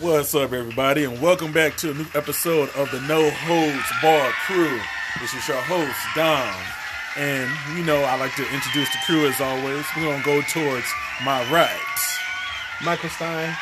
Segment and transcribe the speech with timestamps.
[0.00, 4.32] What's up, everybody, and welcome back to a new episode of the No Holds Barred
[4.46, 4.80] Crew.
[5.20, 6.56] This is your host, Dom.
[7.18, 9.84] And you know, I like to introduce the crew as always.
[9.94, 10.86] We're going to go towards
[11.22, 11.76] my right.
[12.82, 13.54] Michael Stein,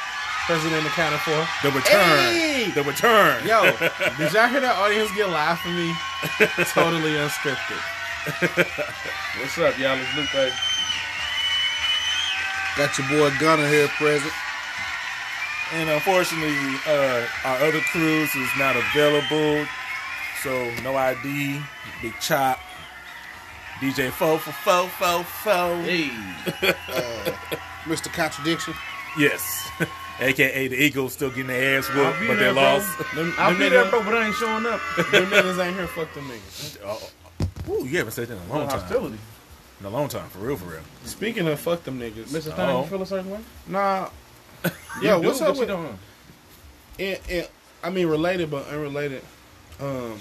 [0.46, 1.42] president accounted for.
[1.66, 2.18] The return.
[2.30, 2.70] Hey!
[2.70, 3.44] The return.
[3.44, 3.64] Yo,
[4.16, 5.90] did y'all hear that audience get live for me?
[6.70, 7.82] totally unscripted.
[9.42, 9.98] What's up, y'all?
[9.98, 10.54] It's Lupe.
[12.76, 14.32] Got your boy Gunner here present.
[15.74, 19.66] And unfortunately, uh, our other crews is not available.
[20.42, 21.60] So, no ID,
[22.00, 22.58] Big Chop,
[23.80, 25.74] DJ Fo for Fo Fo Fo.
[25.82, 26.10] Hey,
[26.62, 27.32] uh,
[27.84, 28.10] Mr.
[28.12, 28.72] Contradiction.
[29.18, 29.68] Yes.
[30.20, 32.98] AKA the Eagles still getting their ass whooped, but they there, lost.
[33.14, 34.80] Them, I'll them be there, bro, but I ain't showing up.
[34.96, 35.86] them niggas ain't here.
[35.88, 36.78] Fuck them niggas.
[36.84, 37.10] Oh,
[37.70, 38.80] Ooh, you haven't said that in a No long time.
[38.80, 39.18] hostility.
[39.80, 40.80] In a long time, for real, for real.
[41.04, 42.52] Speaking of fuck them niggas, Mr.
[42.52, 42.82] Stein, Oh.
[42.82, 43.40] you feel a certain way?
[43.66, 44.08] nah.
[44.64, 45.68] You Yo, what's up you with?
[45.68, 45.98] don't.
[46.98, 47.48] And, and,
[47.82, 49.22] I mean, related but unrelated.
[49.80, 50.18] Um,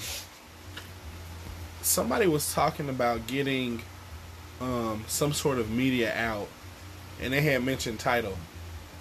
[1.81, 3.81] somebody was talking about getting
[4.61, 6.47] um, some sort of media out,
[7.21, 8.37] and they had mentioned Tidal.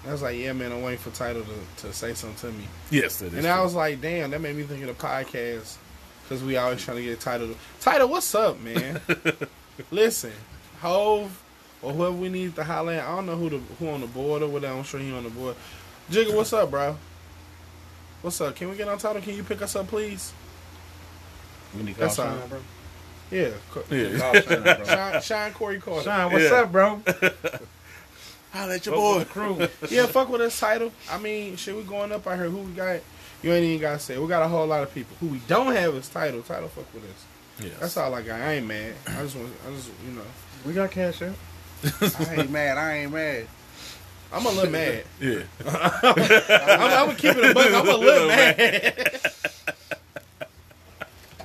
[0.06, 2.64] I was like, yeah, man, I'm waiting for Tidal to, to say something to me.
[2.90, 3.34] Yes, it is.
[3.34, 5.76] And I was like, damn, that made me think of the podcast
[6.22, 7.50] because we always trying to get Tidal.
[7.80, 9.00] Tidal, what's up, man?
[9.90, 10.32] Listen,
[10.80, 11.42] Hove
[11.82, 13.04] or whoever we need to holler at.
[13.04, 14.76] I don't know who the who on the board or whatever.
[14.78, 15.56] I'm sure he on the board.
[16.10, 16.96] Jigga, what's up, bro?
[18.22, 18.54] What's up?
[18.56, 19.22] Can we get on Tidal?
[19.22, 20.32] Can you pick us up, please?
[21.76, 22.36] We need to That's all.
[22.48, 22.58] Bro.
[23.30, 23.48] Yeah,
[23.90, 24.18] Yeah.
[24.18, 24.84] Call Shine, bro.
[24.84, 26.04] Shine, Shawn Corey Carter.
[26.04, 26.50] Shine, what's Yeah.
[26.60, 27.02] up, bro?
[28.52, 29.24] Holla at your boy.
[29.24, 29.68] crew.
[29.90, 30.92] Yeah, fuck with this Tidal.
[31.10, 32.48] I mean, shit, we going up out here.
[32.48, 33.00] Who we got?
[33.42, 34.16] You ain't even gotta say.
[34.18, 35.16] We got a whole lot of people.
[35.20, 36.42] Who we don't have is Tidal.
[36.42, 37.24] Tidal, fuck with us.
[37.60, 37.72] Yes.
[37.80, 38.40] That's all I got.
[38.40, 38.94] I ain't mad.
[39.08, 40.22] I just want, I just, you know,
[40.64, 41.34] We got cash out.
[42.00, 42.78] I ain't mad.
[42.78, 43.46] I ain't mad.
[44.32, 45.04] I'm a little mad.
[45.20, 45.42] Yeah.
[45.64, 47.72] I'm, I'm gonna keep it a buck.
[47.72, 48.54] I'm a little mad.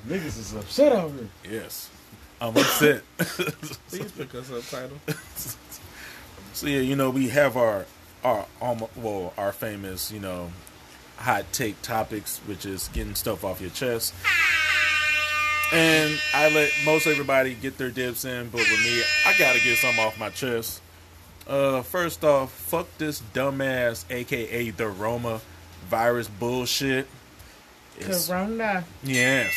[0.08, 1.30] Niggas is upset out here.
[1.60, 1.90] Yes.
[2.42, 3.04] I'm upset.
[3.20, 4.98] Please pick us up, Tidal.
[6.54, 7.86] so yeah, you know, we have our
[8.24, 10.52] our um, well, our famous, you know,
[11.18, 14.14] hot take topics, which is getting stuff off your chest.
[15.74, 19.78] And I let most everybody get their dips in, but with me, I gotta get
[19.78, 20.82] something off my chest.
[21.48, 25.40] Uh, first off, fuck this dumbass, aka the Rona
[25.90, 27.08] virus bullshit.
[28.00, 28.84] It's- Corona.
[29.04, 29.54] Yes.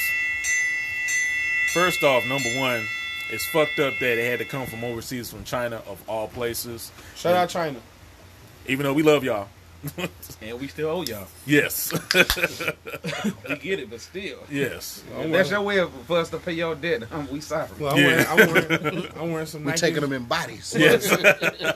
[1.73, 2.87] First off, number one,
[3.31, 6.93] it's fucked up that it had to come from overseas, from China of all places.
[7.17, 7.81] Shout out China.
[8.67, 9.49] Even though we love y'all.
[10.43, 11.27] And we still owe y'all.
[11.47, 11.93] Yes.
[13.49, 14.39] We get it, but still.
[14.51, 15.03] yes.
[15.19, 17.69] If that's your way of, for us to pay your debt, um, we sorry.
[17.79, 18.07] Well, I'm, Yeah.
[18.07, 19.81] wearing, I'm, wearing, I'm wearing some We Nikes.
[19.81, 20.75] taking them in bodies.
[20.77, 21.11] Yes.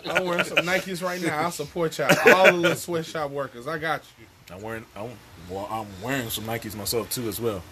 [0.06, 1.38] I'm wearing some Nikes right now.
[1.38, 2.08] I'll support y'all.
[2.34, 3.66] All the little sweatshop workers.
[3.66, 4.26] I got you.
[4.54, 4.84] I'm wearing.
[4.96, 5.10] I'm,
[5.50, 7.62] well, I'm wearing some Nikes myself too, as well.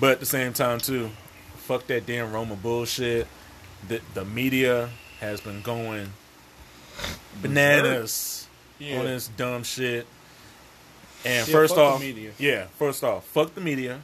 [0.00, 1.10] But at the same time, too,
[1.56, 3.26] fuck that damn Rona bullshit.
[3.88, 4.90] The the media
[5.20, 6.12] has been going
[7.40, 8.41] bananas
[8.90, 10.06] on this dumb shit.
[11.24, 12.32] And Yeah, first off, media.
[12.38, 14.00] yeah, first off, fuck the media.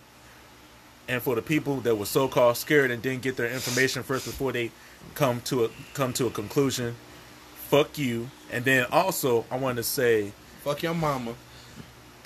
[1.09, 4.27] And for the people that were so called scared and didn't get their information first
[4.27, 4.71] before they
[5.15, 6.95] come to a come to a conclusion,
[7.71, 8.31] fuck you.
[8.53, 11.35] And then also, I want to say, Fuck your mama.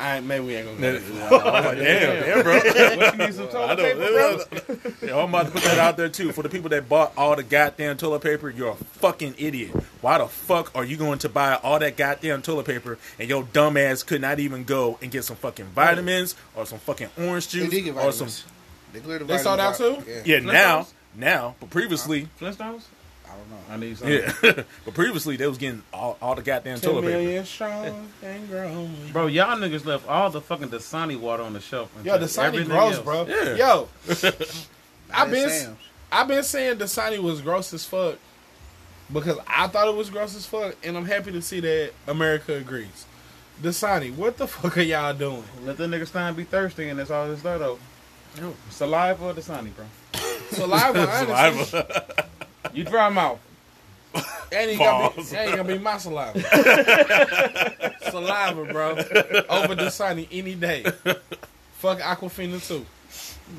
[0.03, 2.43] I ain't, maybe we ain't gonna go oh, damn, that far.
[2.43, 2.97] damn, bro.
[2.97, 4.45] What, you need some I toilet know.
[4.57, 5.09] paper, bro?
[5.09, 6.33] Yeah, I'm about to put that out there too.
[6.33, 9.71] For the people that bought all the goddamn toilet paper, you're a fucking idiot.
[10.01, 13.45] Why the fuck are you going to buy all that goddamn toilet paper and your
[13.45, 17.49] dumb ass could not even go and get some fucking vitamins or some fucking orange
[17.53, 18.45] They juice did get or some vitamins.
[18.93, 20.03] They cleared the They sold out too?
[20.07, 20.23] Yeah.
[20.25, 22.83] yeah now now but previously Flintstones?
[23.33, 23.57] I don't know.
[23.71, 24.09] I need some.
[24.09, 24.33] yeah
[24.85, 27.45] but previously they was getting all, all the goddamn Ten toilet paper.
[27.47, 28.95] strong and growing.
[29.13, 31.91] Bro, y'all niggas left all the fucking Dasani water on the shelf.
[31.97, 33.05] and Yo, took Dasani everything gross, else.
[33.05, 33.27] bro.
[33.27, 33.55] Yeah.
[33.57, 33.89] Yo,
[35.15, 35.77] I've been
[36.11, 38.19] I've been saying Dasani was gross as fuck
[39.13, 42.55] because I thought it was gross as fuck, and I'm happy to see that America
[42.55, 43.07] agrees.
[43.63, 45.45] Dasani, what the fuck are y'all doing?
[45.65, 47.81] Let the nigga Stein be thirsty, and that's all his start over.
[48.41, 48.55] No.
[48.71, 49.85] Saliva or Dasani, bro?
[50.51, 51.01] Saliva,
[51.31, 52.27] honestly, Saliva.
[52.73, 53.39] You dry mouth.
[54.53, 55.33] ain't even gonna be, Balls.
[55.33, 56.39] ain't gonna be my saliva.
[58.11, 60.85] saliva, bro, over Dasani any day.
[61.79, 62.85] Fuck Aquafina too.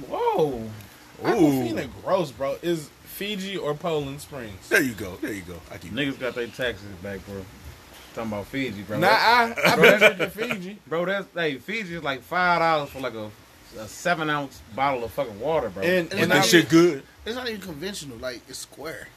[0.08, 0.64] Whoa.
[1.24, 2.58] Aquafina gross, bro.
[2.62, 4.70] Is Fiji or Poland Springs?
[4.70, 5.16] There you go.
[5.22, 5.56] There you go.
[5.72, 7.44] I keep Niggas got their taxes back, bro.
[8.14, 9.00] Talking about Fiji, bro.
[9.00, 10.80] Nah, I I been drinking Fiji.
[10.88, 13.30] Bro, that's hey, Fiji is like five dollars for like a,
[13.80, 15.82] a seven ounce bottle of fucking water, bro.
[15.82, 17.02] And And and that shit good.
[17.26, 18.18] It's not even conventional.
[18.18, 19.08] Like it's square.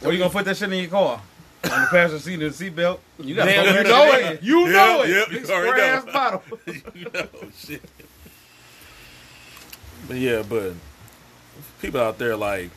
[0.00, 1.22] Where you gonna put that shit in your car?
[1.64, 2.98] on the passenger seat of the seatbelt.
[3.18, 4.42] You got Damn, you know it.
[4.42, 5.10] You know it.
[5.10, 6.42] Yep, Big you already square ass bottle.
[6.94, 7.82] you know, shit.
[10.08, 10.74] But yeah, but
[11.80, 12.70] people out there like,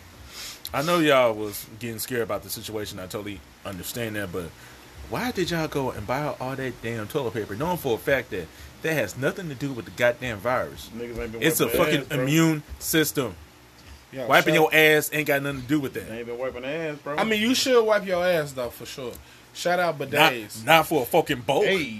[0.74, 3.00] I know y'all was getting scared about the situation.
[3.00, 4.50] I totally understand that, but
[5.10, 8.31] why did y'all go and buy all that damn toilet paper, knowing for a fact
[8.31, 8.48] that
[8.81, 10.90] that has nothing to do with the goddamn virus?
[10.95, 12.22] Niggas ain't been It's a fucking ass, bro.
[12.22, 13.36] immune system.
[14.13, 16.12] Yo, Wiping your ass ain't got nothing to do with They that.
[16.12, 17.15] ain't been wiping ass, bro.
[17.18, 19.12] I mean, you should wipe your ass though for sure.
[19.54, 20.63] Shout out Not, bidets.
[20.65, 21.65] not for a fucking boat.
[21.65, 22.00] hey,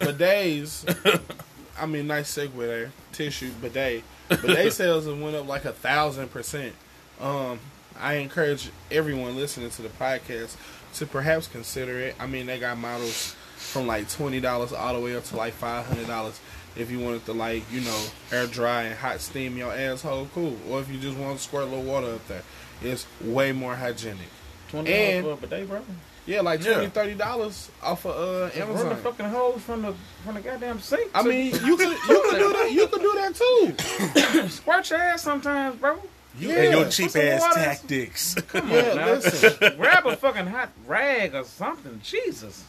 [0.00, 1.20] bidets.
[1.78, 2.92] I mean, nice segue there.
[3.12, 4.02] Tissue bidet.
[4.28, 6.74] Bidet sales have went up like a thousand percent.
[7.20, 7.58] Um,
[7.98, 10.56] I encourage everyone listening to the podcast
[10.94, 12.14] to perhaps consider it.
[12.20, 15.54] I mean, they got models from like twenty dollars all the way up to like
[15.54, 16.38] five hundred dollars.
[16.76, 20.56] If you wanted to like, you know, air dry and hot steam your asshole, cool.
[20.68, 22.42] Or if you just want to squirt a little water up there,
[22.82, 24.28] it's way more hygienic.
[24.68, 25.82] twenty And- dollars for a day, bro.
[26.24, 26.76] Yeah, like twenty, yeah.
[26.76, 28.16] twenty, thirty dollars off of
[28.56, 31.10] uh, Run the fucking hose from the from the goddamn sink.
[31.14, 32.70] I mean, you can you can do that.
[32.72, 34.48] You can do that too.
[34.48, 35.98] squirt your ass sometimes, bro.
[36.38, 38.34] You Yeah, and your cheap ass tactics.
[38.48, 39.06] Come Yeah, on now.
[39.12, 39.76] listen.
[39.76, 42.00] Grab a fucking hot rag or something.
[42.02, 42.64] Jesus.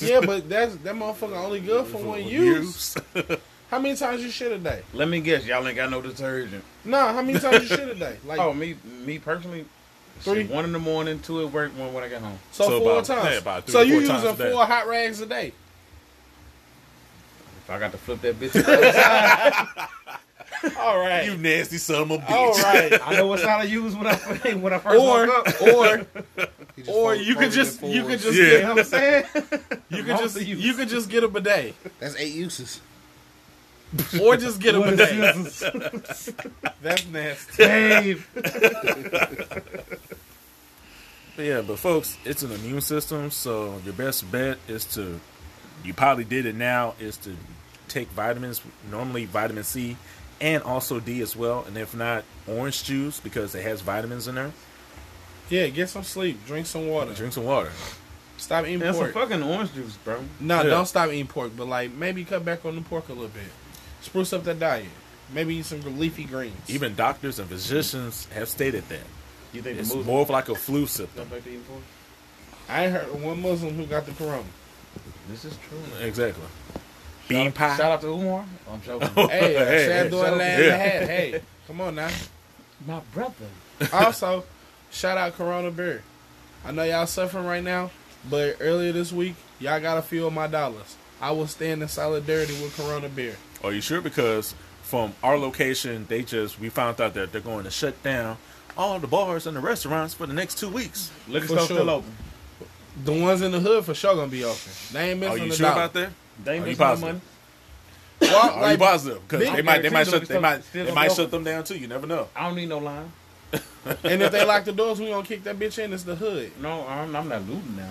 [0.00, 2.96] Yeah, but that's that motherfucker only good for one use.
[3.14, 3.36] Use.
[3.70, 4.82] How many times you shit a day?
[4.92, 6.62] Let me guess, y'all ain't got no detergent.
[6.84, 8.16] Nah, how many times you shit a day?
[8.24, 9.64] Like Oh, me me personally,
[10.20, 10.42] Three.
[10.42, 12.38] shit, one in the morning, two at work, one when I get home.
[12.52, 13.30] so, so four about- times.
[13.30, 15.52] yeah, about three so you four using a four hot rags a day?
[17.64, 18.52] If I got to flip that bitch,
[20.62, 21.24] to the other side, All right.
[21.26, 22.30] You nasty son of a bitch.
[22.30, 23.00] All right.
[23.06, 24.14] I know what side I use when I
[24.54, 25.62] when I first Or woke up.
[25.62, 26.06] or
[26.76, 28.44] He or fold- you could just you could just Yeah.
[28.44, 29.24] You get know what I'm saying?
[29.90, 30.56] you could just you.
[30.56, 32.80] you could just get a bidet That's eight uses.
[34.20, 35.36] or just get a What bidet.
[35.36, 35.60] is
[36.82, 37.56] That's nasty.
[37.62, 38.28] Dave.
[41.36, 45.20] But yeah, but folks, it's an immune system, so your best bet is to
[45.84, 47.36] you probably did it now is to
[47.88, 49.96] take vitamins, normally vitamin C
[50.40, 54.34] and also D as well, and if not, orange juice because it has vitamins in
[54.34, 54.52] there.
[55.48, 56.44] Yeah, get some sleep.
[56.46, 57.12] Drink some water.
[57.14, 57.70] Drink some water.
[58.36, 59.28] Stop eating That's some pork.
[59.30, 60.22] fucking orange juice, bro.
[60.40, 60.70] No, Yeah.
[60.70, 63.44] don't stop eating pork, but like maybe cut back on the pork a little bit.
[64.02, 64.86] Spruce up that diet.
[65.32, 66.54] Maybe eat some leafy greens.
[66.68, 69.00] Even doctors and physicians have stated that
[69.52, 71.22] You think it's more of like a flu symptom.
[71.24, 71.80] Come back to eating pork?
[72.68, 74.44] I heard one Muslim who got the corona.
[75.30, 75.78] This is true.
[76.06, 76.44] Exactly.
[77.28, 77.76] Bean Shout- pie.
[77.76, 78.44] Shout out to Umar.
[78.70, 79.08] I'm joking.
[79.14, 81.06] Hey, Hey, uh, hey, Shad doing shout- land in yeah.
[81.06, 82.10] Hey, come on now.
[82.86, 83.46] My brother.
[83.92, 84.44] Also,
[84.90, 86.02] shout out Corona Beer.
[86.64, 87.90] I know y'all suffering right now,
[88.28, 90.96] but earlier this week, y'all got a few of my dollars.
[91.20, 93.36] I will stand in solidarity with Corona Beer.
[93.64, 94.00] Are you sure?
[94.00, 98.36] Because from our location, they just we found out that they're going to shut down
[98.76, 101.10] all the bars and the restaurants for the next two weeks.
[101.28, 101.76] Liquor For store sure.
[101.78, 102.12] still open.
[103.04, 104.58] The ones in the hood for sure gonna be open.
[104.92, 105.80] They ain't Are missing you the sure dollar.
[105.82, 106.10] about that?
[106.44, 107.02] They Are you missing no positive?
[107.14, 107.20] money.
[108.22, 109.22] Well, Are you like, positive?
[109.28, 111.12] Because big- they might they might Still- shut they still- might still they gonna might
[111.12, 111.76] shut them down too.
[111.78, 112.28] You never know.
[112.34, 113.12] I don't need no line.
[113.52, 115.92] and if they lock the doors, we gonna kick that bitch in.
[115.92, 116.50] It's the hood.
[116.60, 117.90] No, I'm, I'm not looting now.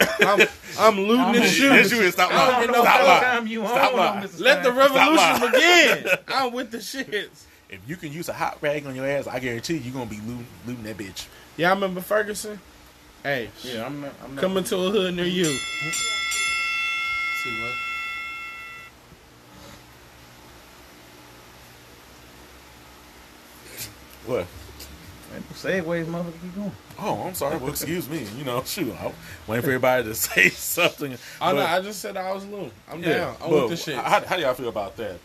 [0.20, 1.86] I'm, I'm looting I'm- and shooting.
[1.88, 2.66] Shoot, stop I don't lying.
[2.66, 3.22] get no Stop fuck lying.
[3.22, 4.20] time you Stop own lying.
[4.22, 4.40] them, Mr.
[4.40, 4.76] Let the Stein.
[4.78, 5.52] revolution lying.
[6.02, 6.18] begin.
[6.28, 7.44] I'm with the shits.
[7.68, 10.16] If you can use a hot rag on your ass, I guarantee you're gonna be
[10.20, 11.26] looting, looting that bitch.
[11.58, 12.60] Y'all remember Ferguson?
[13.22, 14.12] Hey, Yeah, I'm not.
[14.24, 15.44] I'm not coming to a hood near you.
[15.46, 16.53] Mm-hmm.
[17.44, 17.74] See what?
[24.26, 24.46] What?
[25.52, 26.72] Segways, motherfucker, keep going.
[26.98, 27.58] Oh, I'm sorry.
[27.58, 28.24] Well, excuse me.
[28.38, 29.12] You know, shoot, I'm
[29.46, 31.18] waiting for everybody to say something.
[31.40, 32.70] Oh no, But- I just said I was loon.
[32.90, 33.36] I'm yeah, down.
[33.42, 33.96] I'm with the shit.
[33.96, 35.18] How, how do y'all feel about that?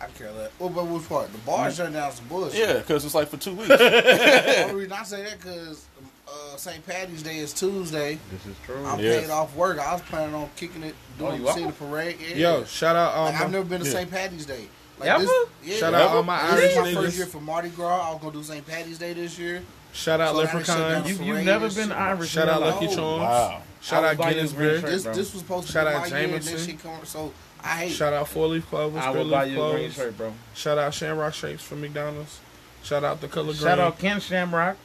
[0.00, 0.50] I care less.
[0.58, 1.30] Well, but which part?
[1.32, 1.76] The bar mm.
[1.76, 2.58] shutting down some bullshit.
[2.58, 3.68] Yeah, because it's like for two weeks.
[3.68, 5.86] The only reason I say that because
[6.28, 6.84] uh, St.
[6.86, 8.18] Patty's Day is Tuesday.
[8.30, 8.84] This is true.
[8.84, 9.22] I'm Yes.
[9.22, 9.78] paid off work.
[9.78, 12.16] I was planning on kicking it, Oh, doing you the parade.
[12.20, 12.36] Yeah.
[12.36, 13.92] Yo, shout out Like, um, I've never been to Yeah.
[13.92, 14.10] St.
[14.10, 14.68] Patty's Day.
[14.98, 15.26] Like Ever?
[15.64, 16.94] yeah, Shout out all my This Irish is my niggas.
[17.04, 18.08] first year for Mardi Gras.
[18.08, 18.66] I was gonna do St.
[18.66, 19.62] Patty's Day this year.
[19.92, 21.06] shout out So now they shut Leprechaun.
[21.08, 21.92] You the you parade never been shit.
[21.92, 22.30] Irish.
[22.30, 22.94] Shout out Lucky life.
[22.96, 23.20] Charms.
[23.20, 23.62] wow.
[23.82, 24.80] Shout out was buying you a green Guinnessburg.
[24.80, 24.90] shirt.
[24.90, 26.56] This this was supposed to Shout be out my year, and Jameson.
[26.56, 27.04] that shit come.
[27.04, 27.92] So I hate.
[27.92, 29.02] Shout out Four Leaf Clovers.
[29.02, 29.94] I will buy Leaf you a green Clovers.
[29.94, 30.32] shirt, bro.
[30.54, 32.38] Shout out Shamrock Shakes from McDonald's.
[32.82, 33.56] Shout out the color green.
[33.56, 34.76] Shout out Ken Shamrock.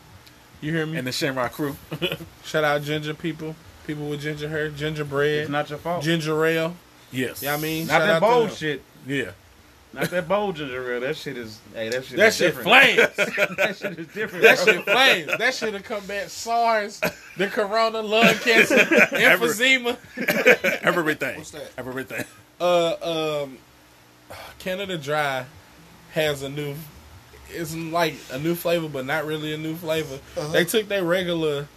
[0.62, 0.98] You hear me?
[0.98, 1.75] And the Shamrock crew.
[2.44, 3.56] Shout out ginger people.
[3.88, 6.04] People with ginger hair, gingerbread, It's not your fault.
[6.04, 6.75] ginger ale.
[7.12, 7.42] yes.
[7.42, 8.84] Yeah, I mean, not shout that bold shit.
[9.08, 9.32] Yeah.
[9.94, 11.00] Not that bold ginger ale.
[11.00, 11.60] That shit is.
[11.74, 12.18] Hey, that shit.
[12.18, 12.68] That is shit different.
[12.68, 13.56] flames.
[13.58, 14.44] that shit is different.
[14.44, 14.74] That bro.
[14.74, 15.38] shit flames.
[15.39, 17.01] That should have combat SARS,
[17.38, 19.98] the corona, lung cancer, emphysema.
[20.84, 21.38] Everything.
[21.38, 21.72] What's that?
[21.78, 22.24] Everything.
[22.62, 23.58] Uh, um,
[24.60, 25.46] Canada Dry
[26.12, 26.75] has a new.
[27.51, 30.20] It's like a new flavor, but not really a new flavor.
[30.38, 30.48] Uh-huh.
[30.51, 31.68] They took their regular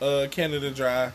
[0.00, 1.12] uh, Canada Dry,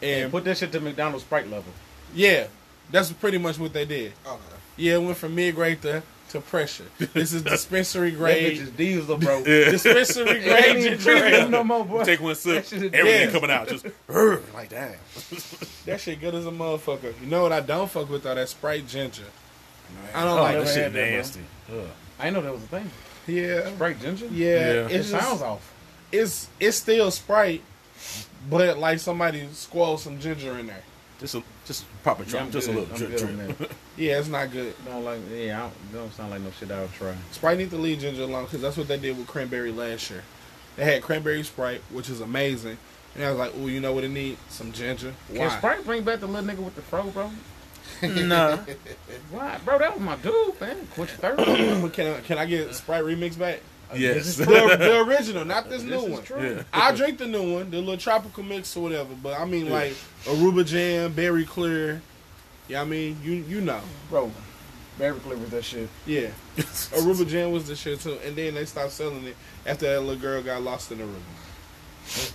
[0.00, 1.72] And and put that shit to McDonald's Sprite level.
[2.14, 2.46] yeah,
[2.90, 4.12] that's pretty much what they did.
[4.26, 4.40] Okay.
[4.76, 6.86] Yeah, it went from mid grade to, to pressure.
[6.98, 8.58] This is dispensary That bitch grade.
[8.58, 9.38] is diesel, bro.
[9.46, 9.70] Yeah.
[9.70, 11.48] dispensary It grade even ginger ale.
[11.50, 12.04] no more, boy.
[12.04, 13.32] Take one sip, That shit is everything dead.
[13.34, 13.84] coming out just
[14.54, 14.94] like damn.
[15.86, 17.12] That shit good as a motherfucker.
[17.20, 18.34] You know what I don't fuck with though?
[18.34, 19.24] That Sprite ginger.
[20.14, 21.16] I don't Oh, like that shit had that, bro.
[21.16, 21.40] nasty.
[22.18, 22.90] I didn't know that was a thing.
[23.26, 24.26] Yeah, Sprite ginger?
[24.26, 24.48] yeah.
[24.48, 24.56] Yeah.
[24.86, 25.72] It It's sounds just, off.
[26.10, 27.62] it's it's still Sprite,
[28.50, 30.82] but like somebody squalled some ginger in there.
[31.20, 33.72] Just a just proper Yeah, drop, I'm just a little drip drip.
[33.96, 34.74] Yeah, it's not good.
[34.84, 37.14] Don't like, yeah, I don't, don't sound like no shit I would try.
[37.30, 40.24] Sprite need to leave ginger alone because that's what they did with cranberry last year.
[40.76, 42.78] They had cranberry Sprite, which is amazing,
[43.14, 44.38] and I was like, "Oh, you know what it need?
[44.48, 47.30] Some ginger." Can Sprite bring back the little nigga with the fro, bro?
[48.02, 48.58] Nah,
[49.30, 49.78] Why, bro?
[49.78, 50.86] That was my dude, man.
[50.94, 51.38] Quit third.
[51.92, 53.60] can I, can I get Sprite remix back?
[53.94, 56.22] yes, the, the original, not this, This new is one.
[56.22, 56.54] true.
[56.56, 56.62] yeah.
[56.72, 59.14] I drink the new one, the little tropical mix or whatever.
[59.22, 59.92] But I mean, like
[60.24, 62.00] Aruba Jam, Berry Clear.
[62.68, 64.32] Yeah, I mean, you you know, Bro,
[64.98, 65.88] Berry Clear was that shit.
[66.06, 66.28] yeah.
[66.56, 70.16] Aruba Jam was the shit too, and then they stopped selling it after that little
[70.16, 72.32] girl got lost in the Aruba.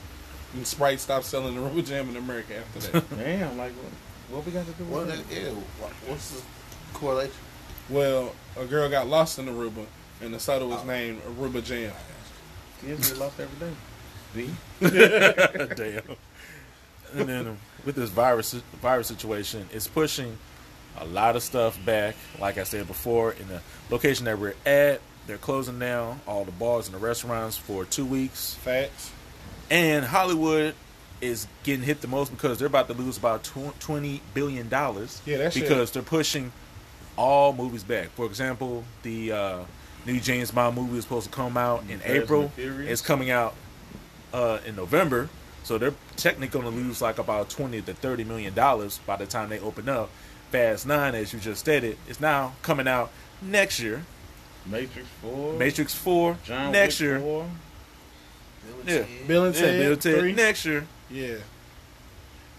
[0.53, 3.09] And Sprite stopped selling the Aruba Jam in America after that.
[3.17, 3.91] Damn, like, what,
[4.29, 5.29] what we got to do with Well, that?
[5.29, 5.49] that, yeah.
[6.07, 6.41] What's the
[6.93, 7.33] correlation?
[7.89, 9.85] well, a girl got lost in Aruba,
[10.21, 10.87] and the soda was oh.
[10.87, 11.93] named Aruba Jam.
[12.81, 13.73] Kids get lost every day.
[14.33, 14.53] See?
[15.75, 16.17] Damn.
[17.13, 20.37] And then with this virus virus situation, it's pushing
[20.99, 22.15] a lot of stuff back.
[22.39, 26.51] Like I said before, in the location that we're at, they're closing down all the
[26.51, 28.55] bars and the restaurants for two weeks.
[28.55, 29.11] Facts.
[29.69, 30.75] And Hollywood
[31.21, 33.43] is getting hit the most because they're about to lose about
[33.79, 35.21] twenty billion dollars.
[35.25, 36.51] Yeah, that shit- because they're pushing
[37.17, 38.09] all movies back.
[38.09, 39.59] For example, the uh,
[40.05, 42.51] new James Bond movie is supposed to come out in Fast April.
[42.57, 43.55] It's coming out
[44.33, 45.29] uh, in November,
[45.63, 49.25] so they're technically going to lose like about twenty to thirty million dollars by the
[49.25, 50.09] time they open up.
[50.51, 54.03] Fast Nine, as you just stated, is now coming out next year.
[54.65, 55.53] Matrix 4.
[55.53, 57.19] Matrix Four John next Wick year.
[57.19, 57.47] 4.
[58.85, 59.03] Yeah.
[59.27, 60.33] Bill and Yeah, Ted, Bill and Ted three.
[60.33, 60.87] next year.
[61.09, 61.35] Yeah.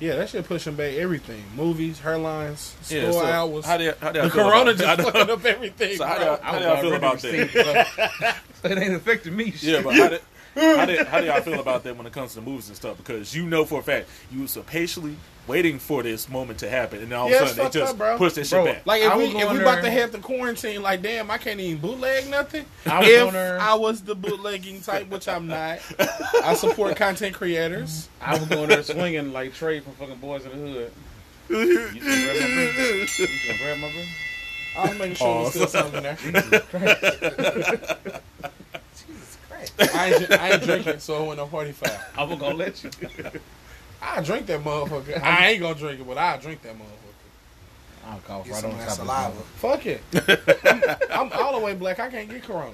[0.00, 1.42] Yeah, that shit pushing back everything.
[1.56, 3.64] Movies, hairlines, store Yeah, so hours.
[3.64, 5.04] how do you, how do the corona about- I just know.
[5.12, 5.96] fucking up everything.
[5.96, 6.26] So how do bro.
[6.34, 8.36] y'all, how do y'all feel about that?
[8.62, 9.52] so it ain't affecting me.
[9.60, 10.18] Yeah, but how do,
[10.58, 12.96] how, do, how do y'all feel about that when it comes to movies and stuff?
[12.96, 16.68] Because you know for a fact you was so patiently waiting for this moment to
[16.68, 18.18] happen, and then all Yeah, of a sudden they just up, bro.
[18.18, 18.84] push that shit Bro, back.
[18.86, 21.38] Like if I we if going we about to have the quarantine, like damn, I
[21.38, 22.66] can't even bootleg nothing.
[22.84, 25.78] I was if going there- I was the bootlegging type, which I'm not,
[26.44, 28.08] I support content creators.
[28.20, 30.92] I was going there swinging like Trey from fucking Boyz n the Hood.
[31.48, 32.84] You gonna grab my bro?
[33.16, 33.78] You gonna grab?
[34.76, 36.18] I was making sure there's still something there.
[39.78, 42.00] Jesus I ain't, I ain't drinking, so it went on 45.
[42.16, 42.90] I was gonna let you.
[44.02, 45.20] I drink that motherfucker.
[45.22, 48.06] I ain't gonna drink it, but I drink that motherfucker.
[48.06, 49.42] I'll cough Get right some on of top that of saliva.
[49.56, 51.10] Fuck it.
[51.12, 51.98] I'm, I'm all the way black.
[51.98, 52.72] I can't get corona.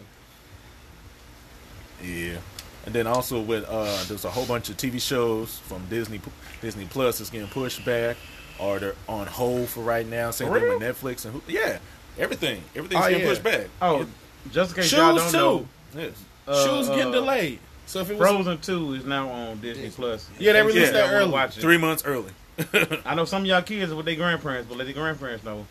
[2.03, 2.37] Yeah,
[2.85, 6.21] and then also with uh, there's a whole bunch of TV shows from Disney
[6.61, 8.17] Disney Plus that's getting pushed back,
[8.59, 10.31] or they're on hold for right now.
[10.31, 10.79] Same For thing real?
[10.79, 11.79] with Netflix and who, yeah,
[12.19, 13.29] everything everything's Oh, getting yeah.
[13.29, 13.67] pushed back.
[13.81, 14.07] Oh,
[14.53, 15.37] just in case y'all don't too.
[15.37, 16.13] know, Yes.
[16.47, 17.59] Uh, Shoes getting uh, delayed.
[17.87, 20.29] So if it was Frozen Two is now on Disney Plus.
[20.39, 21.31] Yeah, they released y'all that early.
[21.31, 21.61] Watch it.
[21.61, 22.31] Three months early.
[23.05, 25.67] I know some of y'all kids are with their grandparents, but let their grandparents know.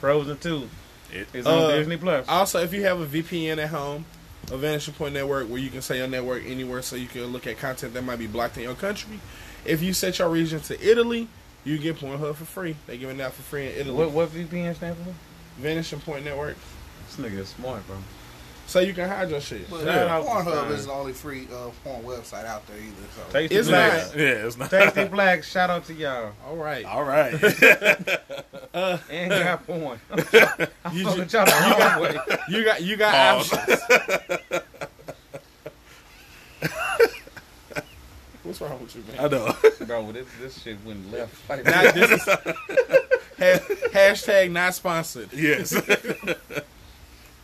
[0.00, 0.68] Frozen Two
[1.12, 2.26] It- is on Uh, Disney Plus.
[2.28, 4.04] Also, if you have a VPN at home,
[4.50, 7.46] a Vanishing Point network where you can say your network anywhere so you can look
[7.46, 9.20] at content that might be blocked in your country.
[9.64, 11.28] If you set your region to Italy,
[11.64, 12.76] you get Pornhub for free.
[12.86, 13.96] They giving it out for free in Italy.
[13.96, 15.14] What what VPN stand for?
[15.60, 16.56] Vanishing Point network.
[17.06, 17.96] This nigga is smart, bro.
[18.72, 19.68] So you can hide your shit.
[19.68, 22.94] But Shout out Pornhub isn't the only free uh, porn website out there either.
[23.14, 23.22] So.
[23.30, 23.92] Tasty It's Black.
[24.06, 24.16] not.
[24.16, 24.70] Yeah, it's not.
[24.70, 26.32] Tasty Black, shout out to y'all.
[26.46, 26.84] All right.
[26.86, 27.34] All right.
[28.74, 30.00] And got porn.
[30.10, 32.18] I'm You, fucking ju- y'all the wrong way.
[32.48, 33.52] you got you got Pause.
[33.52, 34.62] options.
[38.42, 39.24] What's wrong with you, man?
[39.24, 39.86] I know.
[39.86, 41.48] Bro, this, this shit went left.
[41.48, 45.28] Not, this is ha- hashtag not sponsored.
[45.34, 45.72] yes.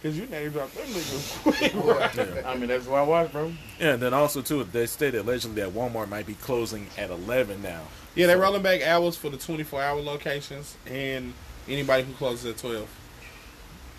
[0.02, 1.72] Cause you name dropped them niggas quick.
[1.72, 1.98] bro.
[1.98, 2.48] Yeah.
[2.48, 3.52] I mean, that's why I watch, bro.
[3.80, 7.62] Yeah, and then also too, they stated allegedly that Walmart might be closing at eleven
[7.62, 7.82] now.
[8.14, 11.32] Yeah, they're rolling back hours for the 24 hour locations and
[11.68, 12.88] anybody who closes at 12.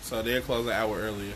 [0.02, 1.32] So they'll close an hour earlier.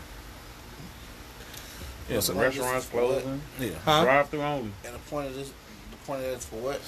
[2.09, 3.41] Yeah, so Restaurants closing.
[3.59, 3.69] yeah.
[3.83, 4.03] Huh?
[4.03, 4.71] Drive through only.
[4.85, 5.51] And the point of this,
[5.91, 6.79] the point of this for what?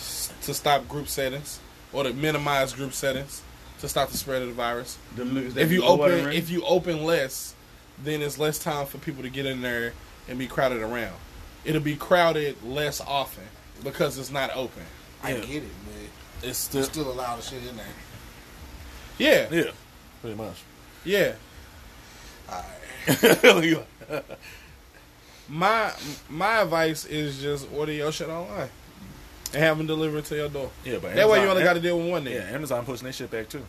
[0.43, 1.60] To stop group settings
[1.93, 3.41] or to minimize group settings
[3.79, 4.98] to stop the spread of the virus.
[5.15, 7.55] Them niggas If you open if you open less,
[8.04, 9.94] then it's less time for people to get in there
[10.27, 11.16] and be crowded around.
[11.66, 13.44] It'll be crowded less often.
[13.84, 14.84] because it's not open.
[15.24, 15.39] I Yeah.
[15.42, 17.86] get it, but It's you still still allow the shit in there.
[19.20, 19.72] Yeah, yeah,
[20.22, 20.56] pretty much.
[21.06, 21.34] yeah.
[22.50, 24.24] Alright.
[25.50, 25.92] My
[26.30, 28.70] my advice is just order your shit online
[29.54, 30.70] and have them delivered to your door.
[30.84, 32.34] yeah, but That way you only got to deal with one thing.
[32.34, 32.42] Yeah.
[32.51, 33.63] Amazon pushing their shit back too.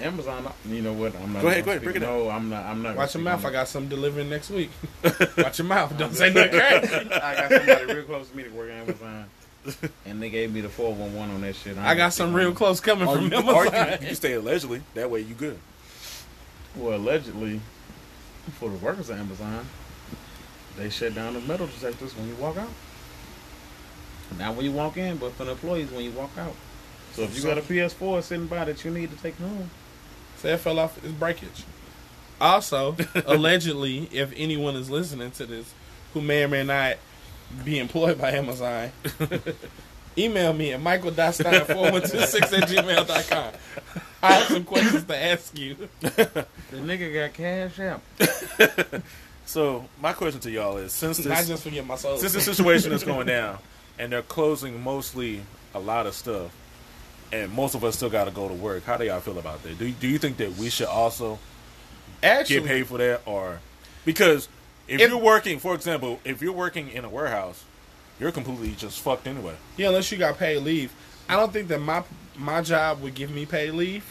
[0.00, 1.14] Amazon, you know what?
[1.16, 1.42] I'm not.
[1.42, 2.64] Go ahead, gonna go ahead, speak- break it No, I'm not.
[2.66, 2.96] I'm not.
[2.96, 3.44] Watch your mouth.
[3.44, 4.70] I got some delivering next week.
[5.36, 5.96] Watch your mouth.
[5.98, 6.94] Don't say nothing crazy.
[7.12, 9.24] I got somebody real close to me that work at Amazon,
[10.06, 11.76] and they gave me the 411 on that shit.
[11.78, 13.54] I got some real close coming Or from you, Amazon.
[13.54, 14.82] or you, can, you can stay allegedly.
[14.94, 15.58] That way you good.
[16.76, 17.60] Well, allegedly,
[18.58, 19.66] for the workers at Amazon,
[20.76, 22.70] they shut down the metal detectors when you walk out.
[24.38, 26.54] Not when you walk in, but for the employees when you walk out.
[27.12, 29.68] So if you got a PS4 sitting by that you need to take home,
[30.40, 31.64] Say it fell off its breakage.
[32.40, 35.72] Also, allegedly, if anyone is listening to this
[36.14, 36.96] who may or may not
[37.64, 38.90] be employed by Amazon,
[40.18, 43.52] email me at michael.stein4126 at gmail.com.
[44.22, 45.76] I have some questions to ask you.
[46.00, 49.02] the nigga got cash out.
[49.50, 52.18] So my question to y'all is: since Not this just forget my soul.
[52.18, 53.58] since the situation is going down,
[53.98, 55.42] and they're closing mostly
[55.74, 56.52] a lot of stuff,
[57.32, 59.62] and most of us still got to go to work, how do y'all feel about
[59.62, 59.78] that?
[59.78, 61.38] Do you, do you think that we should also
[62.22, 63.60] Actually, get paid for that, or
[64.04, 64.48] because
[64.88, 67.64] if, If- you're working, for example, if you're working in a warehouse,
[68.18, 69.54] you're completely just fucked anyway.
[69.76, 70.92] Yeah, unless you got paid leave.
[71.28, 72.02] I don't think that my
[72.36, 74.04] my job would give me paid leave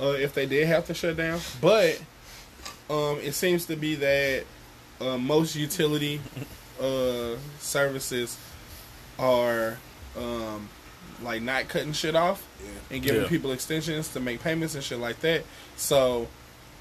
[0.00, 1.40] uh, if they did have to shut down.
[1.60, 2.00] But
[2.90, 4.44] um, it seems to be that
[5.00, 6.20] uh, most utility
[6.80, 8.38] uh, services
[9.18, 9.78] are
[10.18, 10.68] um,
[11.22, 12.70] like not cutting shit off Yeah.
[12.96, 13.28] and giving Yeah.
[13.28, 15.44] people extensions to make payments and shit like that.
[15.76, 16.28] So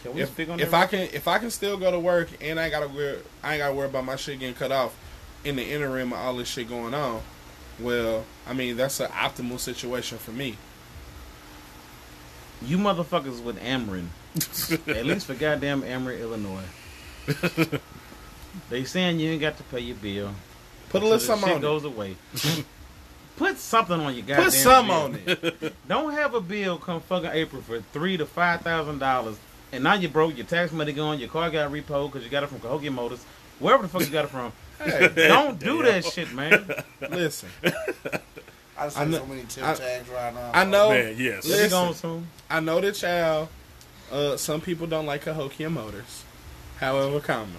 [0.04, 0.74] Can we if, speak on if?
[0.74, 3.60] I can if I can still go to work and I gotta worry I ain't
[3.60, 4.96] gotta worry about my shit getting cut off
[5.44, 7.22] in the interim of all this shit going on,
[7.80, 10.58] well, I mean that's an optimal situation for me.
[12.66, 14.08] you motherfuckers with Ameren,
[14.88, 16.64] at least for goddamn Ameren, Illinois.
[18.70, 20.34] they saying you ain't got to pay your bill.
[20.90, 22.16] Put a until little the something shit on goes away.
[23.38, 24.28] Put something on your it.
[24.28, 24.96] goddamn Put some bill.
[24.96, 25.74] on it.
[25.88, 29.38] Don't have a bill come fucking April for three to five thousand dollars,
[29.72, 30.38] and now you broke.
[30.38, 31.20] Your tax money gone.
[31.20, 33.24] Your car got repoed because you got it from Cahokia Motors,
[33.60, 34.52] wherever the fuck you got it from.
[34.78, 36.70] Hey, Don't do that shit, man.
[37.10, 37.70] listen, I
[38.86, 40.52] just I see know- so many tip I- tags right now.
[40.54, 41.46] I know, Man, yes.
[41.46, 41.70] Let me Listen.
[41.70, 42.28] go on soon.
[42.50, 43.50] I know that y'all.
[44.12, 46.24] Uh, some people don't like Cahokia Motors,
[46.78, 47.54] however, comma.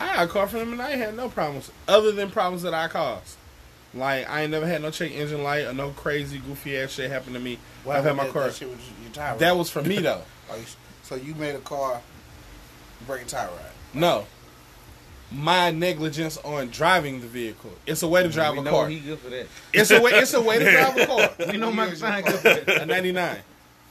[0.00, 2.74] I got a car from them and I had no problems, other than problems that
[2.74, 3.36] I caused.
[3.94, 7.10] Like I ain't never had no check engine light or no crazy goofy ass shit
[7.10, 7.58] happen to me.
[7.84, 8.44] What I've had my that- car.
[8.44, 9.36] That shit with your tire.
[9.38, 10.22] That was for me though.
[11.02, 12.00] So you made a car
[13.06, 13.58] break a tire rod.
[13.92, 14.26] No.
[15.30, 17.72] My negligence on driving the vehicle.
[17.86, 18.88] It's a way to drive we a know car.
[18.88, 19.46] he good for that.
[19.72, 20.12] It's a way.
[20.12, 21.30] It's a way to drive a car.
[21.50, 22.32] We know What my year is your sign car?
[22.32, 22.82] good for that.
[22.82, 23.38] A ninety nine.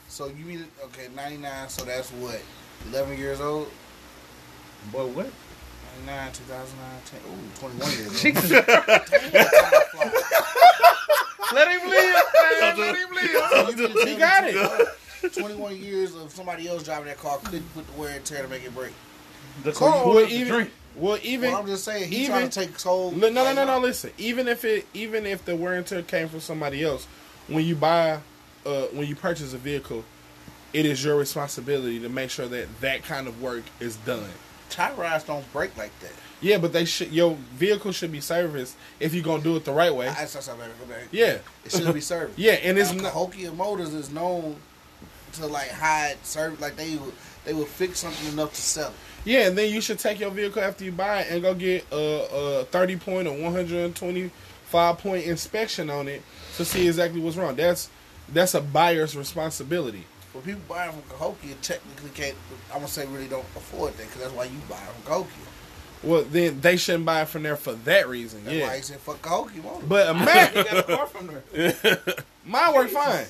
[0.08, 1.68] So you mean okay, ninety nine.
[1.68, 2.40] So that's what
[2.88, 3.70] eleven years old.
[4.92, 5.26] Boy, what?
[6.06, 8.22] 99, 2009, 10, ooh, 21 years.
[8.22, 8.50] Jesus.
[11.52, 12.78] Let him live, man.
[12.78, 13.30] Let him live.
[13.50, 15.32] So you mean to tell You me got it.
[15.34, 18.48] 21 years of somebody else driving that car couldn't put the wear and tear to
[18.48, 18.92] make it break.
[19.62, 20.70] The car you- ordered Well, the even drink.
[20.96, 23.12] well, even well, I'm just saying, he even- trying to take soul.
[23.12, 23.78] No, no, no, no, no.
[23.78, 27.06] Listen, even if it, even if the wear and tear came from somebody else,
[27.46, 28.18] when you buy,
[28.66, 30.04] uh, when you purchase a vehicle,
[30.72, 34.28] it is your responsibility to make sure that that kind of work is done.
[34.70, 36.12] Tire rods don't break like that.
[36.40, 37.12] Yeah, but they should.
[37.12, 40.08] Your vehicle should be serviced if you're gonna do it the right way.
[40.08, 40.26] I, I, I,
[41.10, 42.38] Yeah, It shouldn't be serviced.
[42.38, 43.12] yeah, and it's now, not.
[43.12, 44.56] Cahokia Motors is known
[45.34, 48.94] to like hide service, like they would they would fix something enough to sell it.
[49.24, 51.86] Yeah, and then you should take your vehicle after you buy it and go get
[51.90, 56.22] a, a 30 point or 125 point inspection on it
[56.56, 57.56] to see exactly what's wrong.
[57.56, 57.88] That's
[58.28, 60.04] that's a buyer's responsibility.
[60.34, 62.36] But people buying from Cahokia technically can't.
[62.70, 65.30] I'm gonna say really don't afford that because that's why you buy from Cahokia.
[66.02, 68.44] Well, then they shouldn't buy it from there for that reason.
[68.44, 69.88] That's yeah, why he said fuck Cahokia Motors.
[69.88, 72.24] but imagine You got a car from there.
[72.44, 73.26] mine work fine.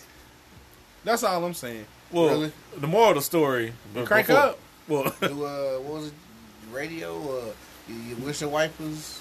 [1.04, 1.84] That's all I'm saying.
[2.10, 2.52] Well, Really?
[2.78, 3.72] the moral of the story.
[3.92, 4.58] be- Crank before- up.
[4.88, 6.12] Well, Do uh, what was it?
[6.72, 7.14] Radio?
[7.16, 7.44] Uh,
[7.88, 9.20] your, your windshield wipers.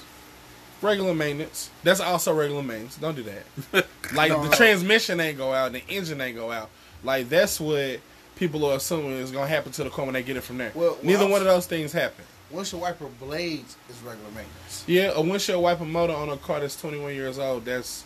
[0.81, 1.69] Regular maintenance.
[1.83, 2.95] That's also regular maintenance.
[2.97, 3.85] Don't do that.
[4.13, 4.55] Like No, the no.
[4.55, 6.69] transmission ain't go out, the engine ain't go out.
[7.03, 7.99] Like that's what
[8.35, 10.71] people are assuming is gonna happen to the car when they get it from there.
[10.75, 12.25] Well, Neither one of those things happen.
[12.51, 14.83] Windshield wiper blades is regular maintenance.
[14.85, 18.03] Yeah, a windshield wiper motor on a car that's 21 years old, that's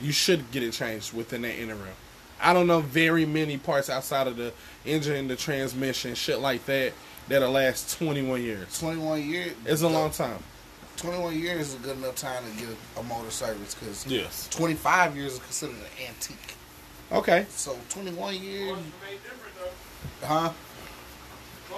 [0.00, 1.88] you should get it changed within that interim.
[2.42, 4.52] I don't know very many parts outside of the
[4.86, 6.92] engine, and the transmission, shit like that
[7.28, 8.78] that'll last 21 years.
[8.78, 9.52] 21 years.
[9.66, 10.38] It's a long time.
[10.96, 14.48] 21 years is a good enough time to get a, a motor service because Yes.
[14.50, 16.54] 25 years is considered an antique.
[17.12, 17.46] Okay.
[17.50, 18.78] So 21 years,
[20.22, 20.52] huh?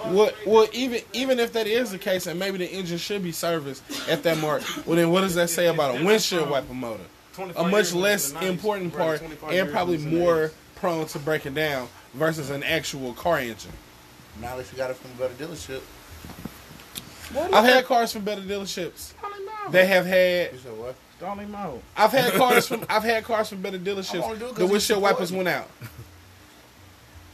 [0.07, 3.33] Well, well, even even if that is the case, and maybe the engine should be
[3.33, 7.05] serviced at that mark, well, then what does that say about a windshield wiper motor?
[7.57, 13.15] A much less important part, and probably more prone to breaking down versus an actual
[13.15, 13.73] car engine.
[14.41, 15.83] Not if you got it from a better dealership.
[17.55, 19.15] I've had cars from better dealerships.
[19.71, 20.51] They have had.
[21.23, 21.37] You said what?
[21.37, 21.83] Stall him out.
[21.97, 22.85] I've had cars from.
[22.89, 24.39] I've had cars from better I wanna do it dealerships.
[24.39, 25.37] 'cause The it's windshield wipers important.
[25.37, 25.71] went out.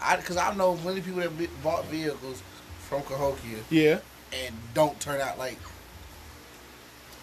[0.00, 2.42] I because I know many people that be- bought vehicles
[2.88, 3.98] from Cahokia Yeah.
[4.32, 5.58] and don't turn out like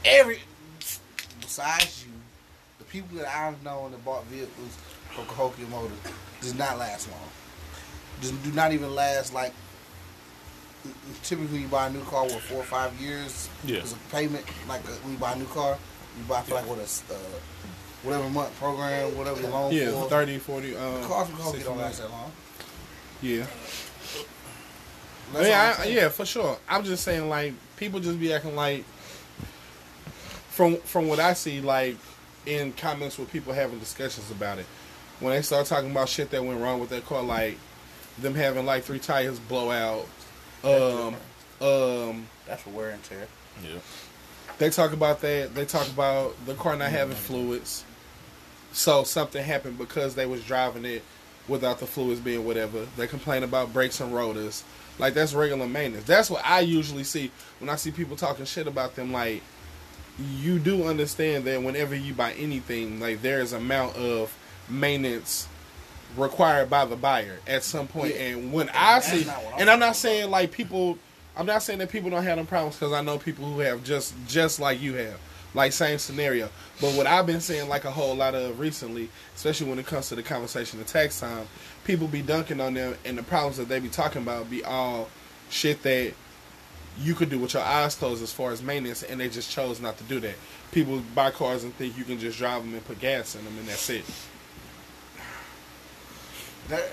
[0.03, 0.39] every.
[1.41, 2.11] Besides you,
[2.79, 4.71] the people that I've known that bought vehicles
[5.13, 5.97] from Cahokia Motors
[6.41, 7.29] does not last long.
[8.21, 9.53] Does do not even last like.
[11.23, 13.49] Typically, you buy a new car with four or five years.
[13.63, 13.77] Yeah.
[13.79, 15.77] It's a payment like uh when you buy a new car,
[16.17, 17.13] you buy for like what a s- uh,
[18.03, 19.91] whatever month program, whatever your loan Yeah.
[19.91, 20.09] for.
[20.09, 20.75] 30, 40.
[20.75, 22.31] Um, Cars from Cahokia 60 don't last that long.
[23.21, 23.45] Yeah.
[25.33, 26.57] That's yeah, I, yeah, for sure.
[26.69, 28.83] I'm just saying, like, people just be acting like,
[30.49, 31.97] from from what I see, like,
[32.45, 34.65] in comments with people having discussions about it,
[35.19, 37.57] when they start talking about shit that went wrong with their car, like
[38.19, 40.07] them having like three tires blow out,
[40.63, 41.15] um,
[41.65, 43.27] um, That's for wear and tear.
[43.63, 43.79] Yeah.
[44.57, 45.53] They talk about that.
[45.53, 47.83] They talk about the car not having fluids.
[48.71, 51.03] So something happened because they was driving it
[51.47, 52.85] without the fluids being whatever.
[52.97, 54.63] They complain about brakes and rotors.
[54.97, 56.05] Like that's regular maintenance.
[56.05, 59.11] That's what I usually see when I see people talking shit about them.
[59.11, 59.41] Like
[60.39, 64.35] you do understand that whenever you buy anything, like there is amount of
[64.69, 65.47] maintenance
[66.15, 68.15] required by the buyer at some point.
[68.15, 68.21] Yeah.
[68.21, 70.97] And when I see, and I'm not saying like people,
[71.37, 73.83] I'm not saying that people don't have them problems because I know people who have
[73.83, 75.19] just just like you have,
[75.53, 76.49] like same scenario.
[76.79, 80.09] But what I've been saying like a whole lot of recently, especially when it comes
[80.09, 81.47] to the conversation of tax time,
[81.83, 85.09] people be dunking on them, and the problems that they be talking about be all
[85.49, 86.13] shit that
[86.99, 89.81] you could do with your eyes closed as far as maintenance, and they just chose
[89.81, 90.35] not to do that.
[90.71, 93.57] People buy cars and think you can just drive them and put gas in them,
[93.57, 94.05] and that's it.
[96.69, 96.85] That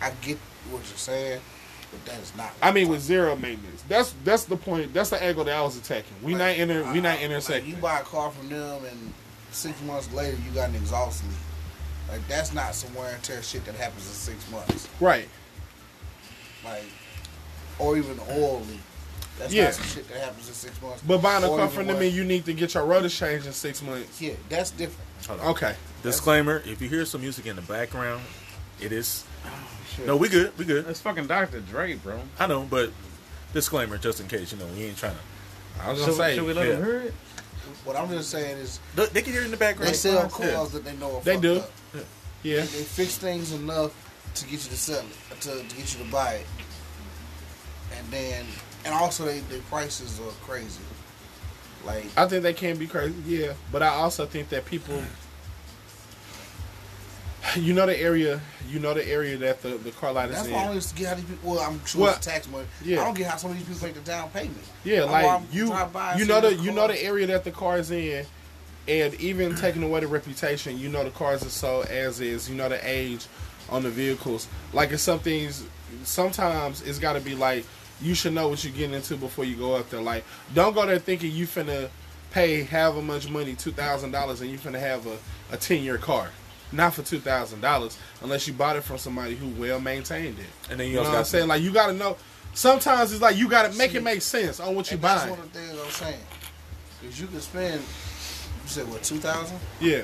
[0.00, 0.38] I get
[0.70, 1.40] what you're saying,
[1.92, 2.50] but that is not.
[2.60, 3.84] I mean, with zero maintenance.
[3.88, 4.92] That's that's the point.
[4.92, 6.16] That's the angle that I was attacking.
[6.22, 6.82] We Like, not inter.
[6.92, 9.12] We uh, not like, you buy a car from them, and
[9.52, 11.36] six months later you got an exhaust leak.
[12.10, 14.88] Like that's not some wear and tear shit that happens in six months.
[15.00, 15.28] right.
[16.64, 16.84] Like,
[17.78, 18.80] or even oil leak.
[19.38, 19.64] That's Yeah.
[19.64, 21.02] not some shit that happens in six months.
[21.06, 22.02] But buying a Or car from them worse.
[22.04, 24.20] mean you need to get your rotors changed in six months.
[24.20, 25.08] Yeah, that's different.
[25.26, 25.46] Hold on.
[25.48, 25.74] Okay.
[26.02, 28.22] Disclaimer: If you hear some music in the background,
[28.80, 29.24] it is.
[29.96, 30.06] Shit.
[30.06, 30.56] No, we good.
[30.58, 30.86] We good.
[30.86, 31.60] That's fucking Dr.
[31.60, 32.20] Dre, bro.
[32.38, 32.90] I know, but
[33.52, 34.52] disclaimer just in case.
[34.52, 35.82] You know, we ain't trying to.
[35.84, 36.74] I was Should, gonna say should we let yeah.
[36.74, 37.14] him hear it?
[37.84, 39.88] What I'm just saying is They they can hear it in the background.
[39.90, 40.28] they sell Yeah.
[40.54, 41.58] cars that they know are They do.
[41.58, 41.70] up.
[42.42, 42.60] yeah.
[42.60, 43.92] They fix things enough
[44.34, 46.46] to get you to sell it, to, to get you to buy it,
[47.98, 48.46] and then
[48.84, 50.80] and also they their prices are crazy.
[51.84, 53.14] Like I think they can be crazy.
[53.26, 55.02] Yeah, but I also think that people.
[57.56, 58.40] You know the area.
[58.68, 60.34] You know the area that the, the car lot is in.
[60.36, 60.54] that's in.
[60.54, 61.52] why I don't get how these people.
[61.52, 62.66] Well, I'm sure Well, it's tax money.
[62.84, 63.00] yeah.
[63.00, 64.56] I don't get how some of these people make the down payment.
[64.84, 65.66] Yeah, like I'm you,
[66.16, 68.24] you know the you know the area that the car is in,
[68.88, 72.48] and even taking away the reputation, you know the cars are sold as is.
[72.48, 73.26] You know the age
[73.68, 74.48] on the vehicles.
[74.72, 75.64] Like it's some things.
[76.04, 77.64] Sometimes it's got to be like
[78.00, 80.00] you should know what you're getting into before you go up there.
[80.00, 81.88] Like don't go there thinking you finna
[82.30, 85.18] pay however much money two thousand dollars and you finna have a
[85.52, 86.30] a ten year car.
[86.72, 90.46] Not for two thousand dollars, unless you bought it from somebody who well maintained it.
[90.70, 91.48] And then you You know what I'm saying?
[91.48, 92.16] Like you got to know.
[92.54, 95.02] Sometimes it's like you got to make See, it make sense on what you And
[95.04, 95.30] that's buying.
[95.30, 96.20] one of the things I'm saying.
[97.00, 100.02] Because you can spend, you said what, 2000 Yeah,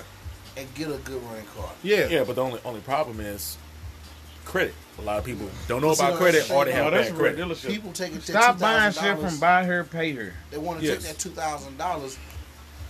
[0.56, 1.70] and get a good running car.
[1.82, 3.56] yeah, Yeah, but the only only problem is
[4.44, 4.74] credit.
[4.98, 6.84] A lot of people don't know about credit or they saying?
[6.84, 7.48] have that's bad real credit.
[7.48, 7.68] dealership.
[7.70, 10.32] People take it to Stop buying shit from buy her, pay her.
[10.50, 11.02] They want to Yes.
[11.04, 12.18] take that two thousand dollars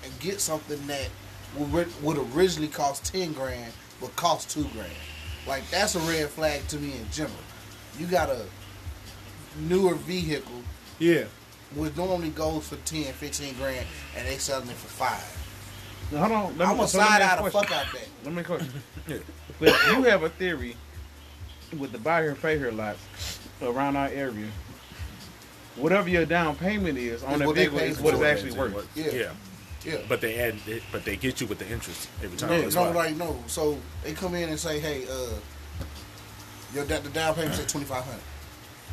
[0.04, 1.08] and get something that
[1.56, 4.92] would, would originally cost ten grand, but cost two grand.
[5.46, 7.34] Like that's a red flag to me in general.
[7.98, 8.44] You got a
[9.60, 10.62] newer vehicle
[10.98, 11.24] yeah.
[11.74, 15.34] which normally goes for 10, 15 grand, and they selling it for five.
[16.12, 16.58] Now, Hold on.
[16.58, 17.68] Let I'm gonna so let side out a the question.
[17.68, 18.08] fuck out that.
[18.24, 18.68] Let me question.
[19.08, 19.18] Yeah.
[19.58, 20.76] But you have a theory
[21.78, 23.00] with the buy her, pay her lots
[23.62, 24.46] around our area.
[25.76, 28.26] Whatever your down payment is on Is that what vehicle is what it's it.
[28.26, 28.88] actually worth.
[28.94, 29.10] Yeah.
[29.12, 29.32] Yeah,
[29.84, 29.98] Yeah.
[30.08, 32.50] but they add, it, but they get you with the interest every time.
[32.50, 32.90] No, That's no, why.
[32.90, 33.42] like no.
[33.46, 35.34] So they come in and say, "Hey, uh,
[36.74, 38.20] your da- the down payment's at twenty five hundred.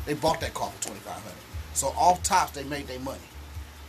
[0.06, 1.36] They bought that car for twenty five hundred.
[1.74, 3.18] So off tops, they made their money.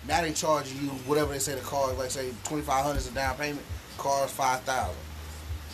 [0.08, 1.98] Now they charging you whatever they say the car is.
[1.98, 3.66] Like say twenty five hundred is a down payment.
[3.98, 4.96] Car is five thousand.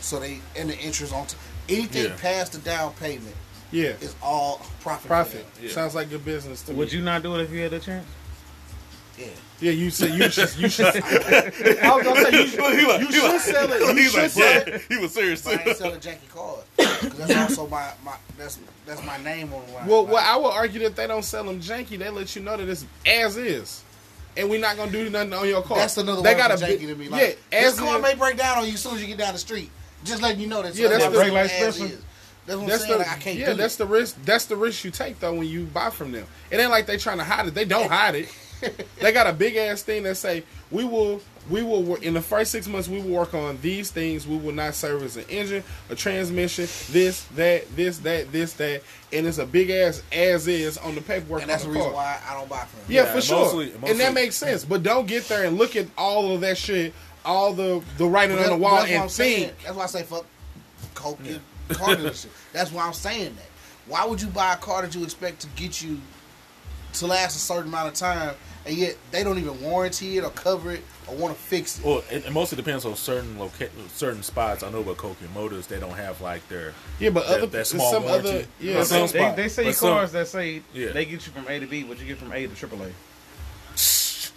[0.01, 1.37] So they and the interest on t-
[1.69, 2.17] anything Yeah.
[2.19, 3.35] past the down payment
[3.71, 5.07] Yeah, is all profit.
[5.07, 5.45] profit.
[5.61, 5.69] Yeah.
[5.71, 6.79] Sounds like good business to Would me.
[6.79, 8.05] Would you not do it if you had the chance?
[9.17, 9.27] Yeah.
[9.61, 10.55] Yeah, you said you should.
[10.57, 10.85] You should.
[10.95, 13.79] I was gonna say you should, He like- you he should like- sell it.
[13.81, 14.81] You He's should like, sell yeah, it.
[14.89, 15.41] he was serious.
[15.43, 16.63] But I ain't selling janky cars.
[16.77, 19.87] 'Cause that's also my, my that's that's my name on the line.
[19.87, 21.97] Well, Like, well, I would argue that they don't sell them janky.
[21.97, 23.83] They let you know that it's as is,
[24.35, 25.77] and we're not gonna do nothing on your car.
[25.77, 27.07] that's another they word got for a janky big- to me.
[27.11, 27.17] yeah,
[27.51, 29.33] as this car is- may break down on you as soon as you get down
[29.33, 29.69] the street.
[30.03, 30.75] Just letting you know that.
[30.75, 31.93] Yeah, that's the- regular Brake light as special?
[31.93, 32.01] is.
[32.45, 32.91] That's what I'm That's saying.
[32.93, 33.45] the like, I can't yeah.
[33.51, 33.77] do That's it.
[33.77, 34.17] the risk.
[34.25, 36.25] That's the risk you take though when you buy from them.
[36.51, 37.53] It ain't like they trying to hide it.
[37.53, 38.27] They don't hide it.
[38.99, 42.21] They got a big ass thing that say we will we will work in the
[42.21, 44.25] first six months we will work on these things.
[44.25, 49.27] We will not service an engine, a transmission, this, that, this, that, this, that, and
[49.27, 51.41] it's a big ass as is on the paperwork.
[51.41, 51.95] and that's the the reason car.
[51.97, 52.87] why I don't buy from them.
[52.91, 53.39] Yeah, Yeah, for sure.
[53.45, 54.63] mostly- and that makes sense.
[54.63, 56.93] But don't get there and look at all of that shit,
[57.25, 59.47] all the the writing But on the wall, that's what I'm and saying.
[59.49, 59.63] think.
[59.63, 60.25] That's why I say fuck
[60.95, 61.41] coke and
[61.77, 62.27] car dealership.
[62.53, 63.45] That's why I'm saying that.
[63.87, 65.99] Why would you buy a car that you expect to get you
[66.93, 70.29] to last a certain amount of time, and yet they don't even warranty it or
[70.29, 71.85] cover it or want to fix it?
[71.85, 74.63] Well, it, it mostly depends on certain loca- certain spots.
[74.63, 77.67] I know about Cahokia Motors, they don't have like their Yeah, but That- other that
[77.67, 78.29] small some warranty.
[78.29, 78.73] other yeah.
[78.77, 80.91] But some- some- They, they say But some- cars that say Yeah.
[80.91, 82.91] they get you from A to B, what you get from A to AAA.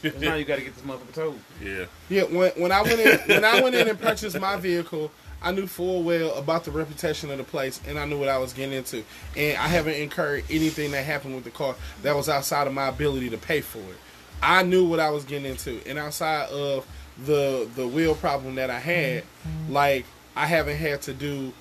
[0.03, 1.41] Because now you got to get this motherfucker towed.
[1.63, 1.85] yeah.
[2.09, 5.11] Yeah, when when I went in when I went in and purchased my vehicle,
[5.43, 8.39] I knew full well about the reputation of the place, and I knew what I
[8.39, 9.05] was getting into.
[9.37, 12.89] And I haven't incurred anything that happened with the car that was outside of my
[12.89, 13.97] ability to pay for it.
[14.43, 16.87] I knew what I was getting into, and outside of
[17.25, 19.73] the the wheel problem that I had, mm-hmm.
[19.73, 21.53] like I haven't had to do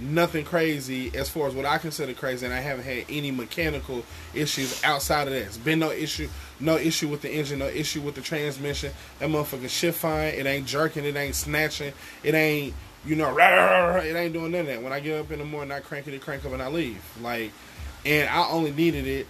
[0.00, 4.04] nothing crazy as far as what I consider crazy, and I haven't had any mechanical
[4.34, 5.42] issues outside of that.
[5.42, 6.28] It's been no issue,
[6.60, 8.92] no issue with the engine, no issue with the transmission.
[9.18, 10.34] That motherfucker shift fine.
[10.34, 11.04] It ain't jerking.
[11.04, 11.92] It ain't snatching.
[12.22, 14.00] It ain't you know, rah, rah, rah.
[14.00, 14.82] it ain't doing none of that.
[14.82, 16.68] When I get up in the morning, I crank it, it crank up, and I
[16.68, 17.02] leave.
[17.22, 17.52] Like,
[18.04, 19.26] and I only needed it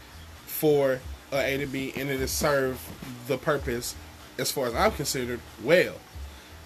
[0.47, 1.01] for
[1.33, 2.81] a A to B, and it has served
[3.27, 3.95] the purpose
[4.39, 5.95] as far as I'm considered well.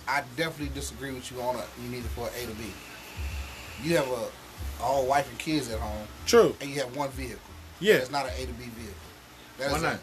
[0.07, 2.65] I definitely disagree with you on a you need it for A to B.
[3.83, 4.29] You have a
[4.83, 6.55] all wife and kids at home, True.
[6.61, 7.39] and you have one vehicle.
[7.81, 7.95] Yeah.
[7.95, 8.95] It's not an A to B vehicle.
[9.59, 9.99] That Why is not?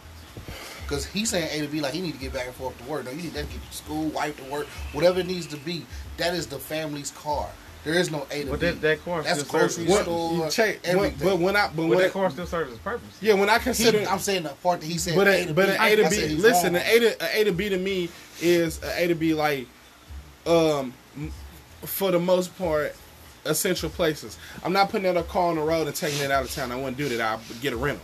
[0.83, 2.83] Because he's saying A to B like he need to get back and forth to
[2.85, 3.05] work.
[3.05, 5.57] No, you need that to get to school, wife to work, whatever it needs to
[5.57, 5.85] be.
[6.17, 7.49] That is the family's car.
[7.85, 8.65] There is no A to But B.
[8.67, 9.89] that, that car That's still grocery serves.
[9.89, 12.71] What, store, you check, when, but when I, but But when, that car still serves
[12.73, 13.07] its purpose.
[13.21, 15.45] yeah, when I He- consider, I'm saying the part that he said but A a,
[15.47, 15.71] to but B.
[15.73, 16.81] an I- A to I B, said he's listen, wrong.
[16.83, 18.09] an A to a A to B to me
[18.41, 19.67] is a A to B like,
[20.45, 20.93] um,
[21.85, 22.95] for the most part,
[23.45, 24.37] essential places.
[24.63, 26.71] I'm not putting a car on the road and taking it out of town.
[26.71, 27.21] I wouldn't do that.
[27.21, 28.03] I'll get a rental.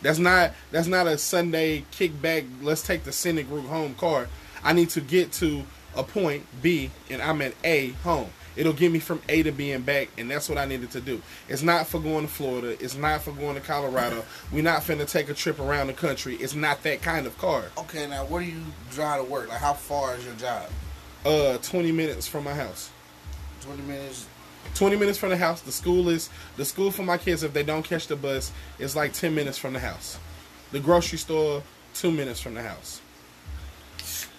[0.00, 2.46] That's not that's not a Sunday kickback.
[2.62, 4.28] Let's take the scenic route home car.
[4.62, 5.64] I need to get to
[5.96, 8.30] a point B, and I'm at A home.
[8.58, 11.00] It'll get me from A to B and back, and that's what I needed to
[11.00, 11.22] do.
[11.48, 12.76] It's not for going to Florida.
[12.82, 14.24] It's not for going to Colorado.
[14.50, 16.34] We're not finna take a trip around the country.
[16.34, 17.66] It's not that kind of car.
[17.78, 19.48] Okay, now where do you drive to work?
[19.48, 20.68] Like how far is your job?
[21.24, 22.90] Uh, 20 minutes from my house.
[23.60, 24.26] Twenty minutes.
[24.74, 25.60] 20 minutes from the house.
[25.60, 27.44] The school is the school for my kids.
[27.44, 30.18] If they don't catch the bus, is like 10 minutes from the house.
[30.72, 31.62] The grocery store,
[31.94, 33.00] two minutes from the house.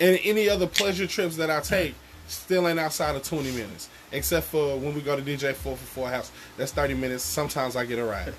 [0.02, 1.96] And any other pleasure trips that I take,
[2.28, 3.90] still ain't outside of 20 minutes.
[4.12, 7.24] Except for when we go to DJ Four for Four house, that's 30 minutes.
[7.24, 8.34] Sometimes I get a ride.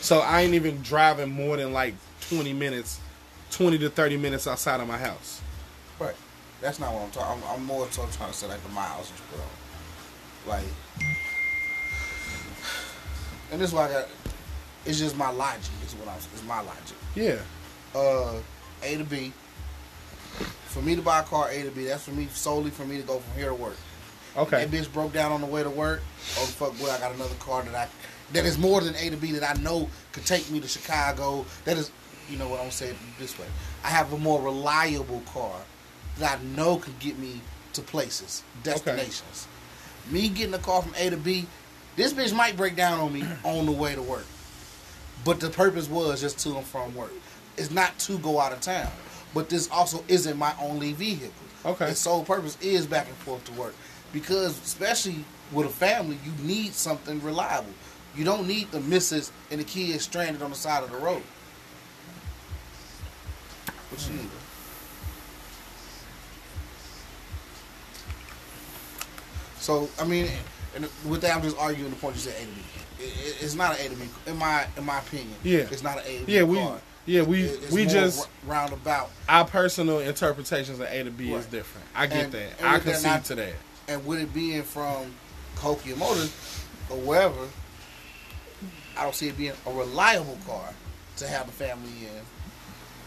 [0.00, 1.94] So I ain't even driving more than like
[2.28, 3.00] 20 minutes,
[3.50, 5.40] 20 to 30 minutes outside of my house.
[5.98, 6.14] Right.
[6.60, 7.42] That's not what I'm talking.
[7.48, 9.48] I'm, I'm more so trying to say like the miles that you put on.
[10.46, 10.64] Like,
[13.52, 14.08] and this is why I got.
[14.86, 15.70] It's just my logic.
[15.84, 16.16] Is what I'm.
[16.16, 16.96] It's my logic.
[17.14, 17.38] Yeah.
[17.94, 18.38] Uh,
[18.82, 19.32] A to B.
[20.66, 21.86] For me to buy a car, A to B.
[21.86, 23.76] That's for me solely for me to go from here to work.
[24.36, 24.64] Okay.
[24.64, 26.02] That bitch broke down on the way to work.
[26.38, 26.74] Oh fuck!
[26.80, 27.88] Well, I got another car that I
[28.32, 31.44] that is more than A to B that I know could take me to Chicago.
[31.64, 31.90] That is,
[32.28, 33.46] you know what I'm saying this way.
[33.82, 35.60] I have a more reliable car
[36.18, 37.40] that I know could get me
[37.72, 39.48] to places, destinations.
[40.10, 41.46] Me getting a car from A to B,
[41.96, 44.26] this bitch might break down on me on the way to work.
[45.24, 47.12] But the purpose was just to and from work.
[47.56, 48.90] It's not to go out of town.
[49.34, 51.30] But this also isn't my only vehicle.
[51.64, 51.90] Okay.
[51.90, 53.74] Its sole purpose is back and forth to work.
[54.12, 57.72] Because especially with a family, you need something reliable.
[58.16, 61.22] You don't need the missus and the kids stranded on the side of the road.
[63.90, 64.30] What you need?
[69.58, 70.28] So I mean,
[70.74, 72.60] and with that, I'm just arguing the point you said A to B.
[72.98, 75.34] It, it- it's not an A to B, in my in my opinion.
[75.42, 75.58] Yeah.
[75.70, 76.80] it's not an A to B Yeah, we car.
[77.06, 79.10] Yeah, we it's we just roundabout.
[79.28, 81.86] our personal interpretations of A to B is different.
[81.94, 82.52] I get And- that.
[82.58, 83.54] and I with that, concede to that.
[83.90, 85.12] And with it being from
[85.56, 86.32] Cahokia Motors
[86.88, 87.48] or wherever,
[88.96, 90.72] I don't see it being a reliable car
[91.16, 92.22] to have a family in.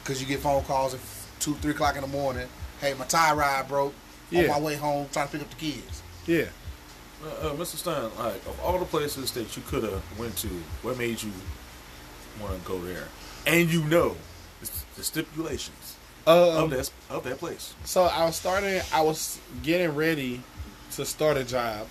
[0.04, 1.00] Because you get phone calls at
[1.39, 2.48] two, three o'clock in the morning.
[2.82, 3.93] Hey, my tie rod broke.
[4.30, 4.41] Yeah.
[4.43, 6.02] On my way home, trying to pick up the kids.
[6.26, 6.46] Yeah.
[7.24, 7.78] Uh, uh, Mr.
[7.78, 10.50] Stein, like of all the places that you could have went to,
[10.82, 11.32] what made you
[12.41, 13.08] want to go there?
[13.48, 14.17] And you know
[14.60, 17.74] the, the stipulations Um, of that of that place.
[17.86, 18.82] So I was starting.
[18.91, 20.41] I was getting ready
[20.97, 21.88] to start a job.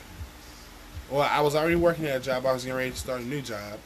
[1.10, 2.46] Well, I was already working at a job.
[2.46, 3.78] I was getting ready to start a new job.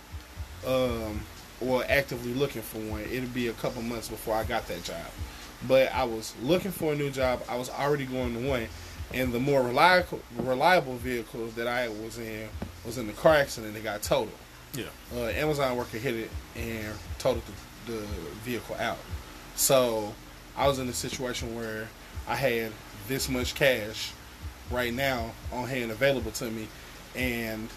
[0.67, 1.21] Um,
[1.61, 3.03] or actively looking for one.
[3.03, 5.07] It'd be a couple months before I got that job.
[5.67, 7.43] But I was looking for a new job.
[7.49, 8.69] I was already going to one,
[9.15, 12.49] and the more reliable reliable vehicle that I was in
[12.85, 14.31] was in the car accident that got totaled.
[14.75, 14.85] Yeah.
[15.15, 17.45] uh, Amazon worker hit it and totaled
[17.87, 18.01] the, the
[18.45, 18.99] vehicle out.
[19.55, 20.13] So
[20.57, 21.89] I was in a situation where
[22.29, 22.73] I had
[23.09, 24.13] this much cash
[24.71, 26.69] right now on hand available to me,
[27.15, 27.69] and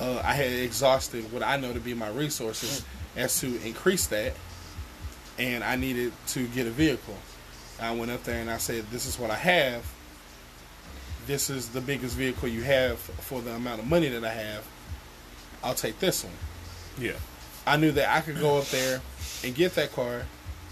[0.00, 2.84] uh, I had exhausted what I know to be my resources
[3.16, 4.34] as to increase that,
[5.38, 7.16] and I needed to get a vehicle.
[7.80, 9.84] I went up there and I said, "This is what I have.
[11.26, 14.64] This is the biggest vehicle you have for the amount of money that I have.
[15.62, 16.34] I'll take this one."
[16.98, 17.16] Yeah.
[17.66, 19.00] I knew that I could go up there
[19.42, 20.22] and get that car.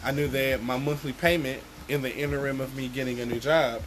[0.04, 3.82] I knew that my monthly payment in the interim of me getting a new job,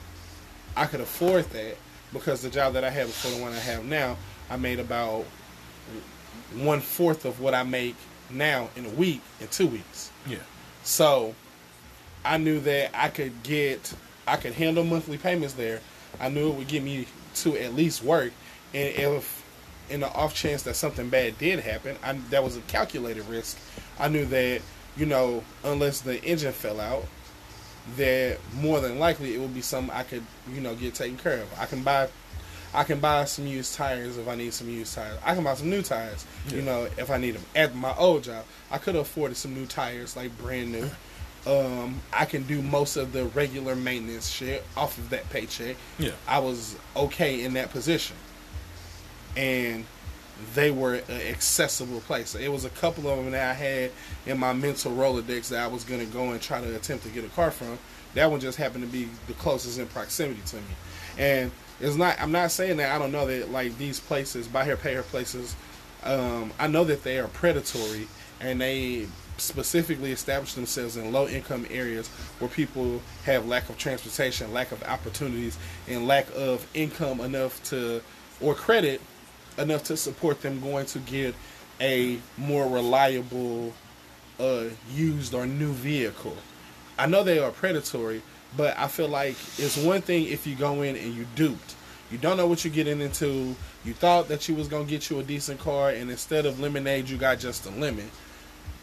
[0.75, 1.77] I could afford that
[2.13, 4.17] because the job that I had before the one I have now,
[4.49, 5.25] I made about
[6.55, 7.95] one fourth of what I make
[8.29, 10.11] now in a week in two weeks.
[10.27, 10.37] Yeah.
[10.83, 11.35] So
[12.23, 13.93] I knew that I could get,
[14.27, 15.81] I could handle monthly payments there.
[16.19, 18.31] I knew it would get me to at least work.
[18.73, 19.43] And if,
[19.89, 23.57] in the off chance that something bad did happen, I, that was a calculated risk.
[23.99, 24.61] I knew that,
[24.97, 27.05] you know, unless the engine fell out,
[27.97, 31.41] that more than likely it would be something I could, you know, get taken care
[31.41, 31.59] of.
[31.59, 32.09] I can buy
[32.73, 35.17] I can buy some used tires if I need some used tires.
[35.23, 37.43] I can buy some new tires, you know, if I need them.
[37.55, 40.89] At my old job, I could have afforded some new tires, like brand new.
[41.47, 45.77] Um, I can do most of the regular maintenance shit off of that paycheck.
[45.97, 46.11] Yeah.
[46.27, 48.17] I was okay in that position,
[49.37, 49.85] and
[50.53, 52.35] they were an accessible place.
[52.35, 53.91] It was a couple of them that I had
[54.25, 57.23] in my mental rolodex that I was gonna go and try to attempt to get
[57.23, 57.77] a car from.
[58.13, 60.63] That one just happened to be the closest in proximity to me,
[61.17, 62.19] and it's not.
[62.21, 65.03] I'm not saying that I don't know that like these places, buy here, pay here
[65.03, 65.55] places.
[66.03, 68.07] Um, I know that they are predatory
[68.39, 72.07] and they specifically establish themselves in low income areas
[72.39, 78.01] where people have lack of transportation, lack of opportunities, and lack of income enough to
[78.41, 79.01] or credit
[79.57, 81.35] enough to support them going to get
[81.81, 83.73] a more reliable
[84.39, 86.35] uh, used or new vehicle.
[86.97, 88.21] I know they are predatory,
[88.55, 91.75] but I feel like it's one thing if you go in and you duped.
[92.11, 93.55] You don't know what you're getting into.
[93.83, 97.09] You thought that you was gonna get you a decent car, and instead of lemonade,
[97.09, 98.09] you got just a lemon.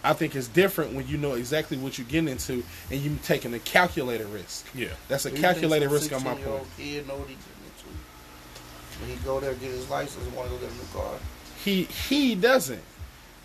[0.04, 3.54] I think it's different when you know exactly what you're getting into and you're taking
[3.54, 4.66] a calculated risk.
[4.74, 4.88] Yeah.
[5.08, 6.64] That's a Do you think calculated risk on my part.
[6.76, 7.51] Kid know what he getting into.
[9.02, 11.12] When he go there get his license and want to go get a new car.
[11.64, 12.82] He he doesn't,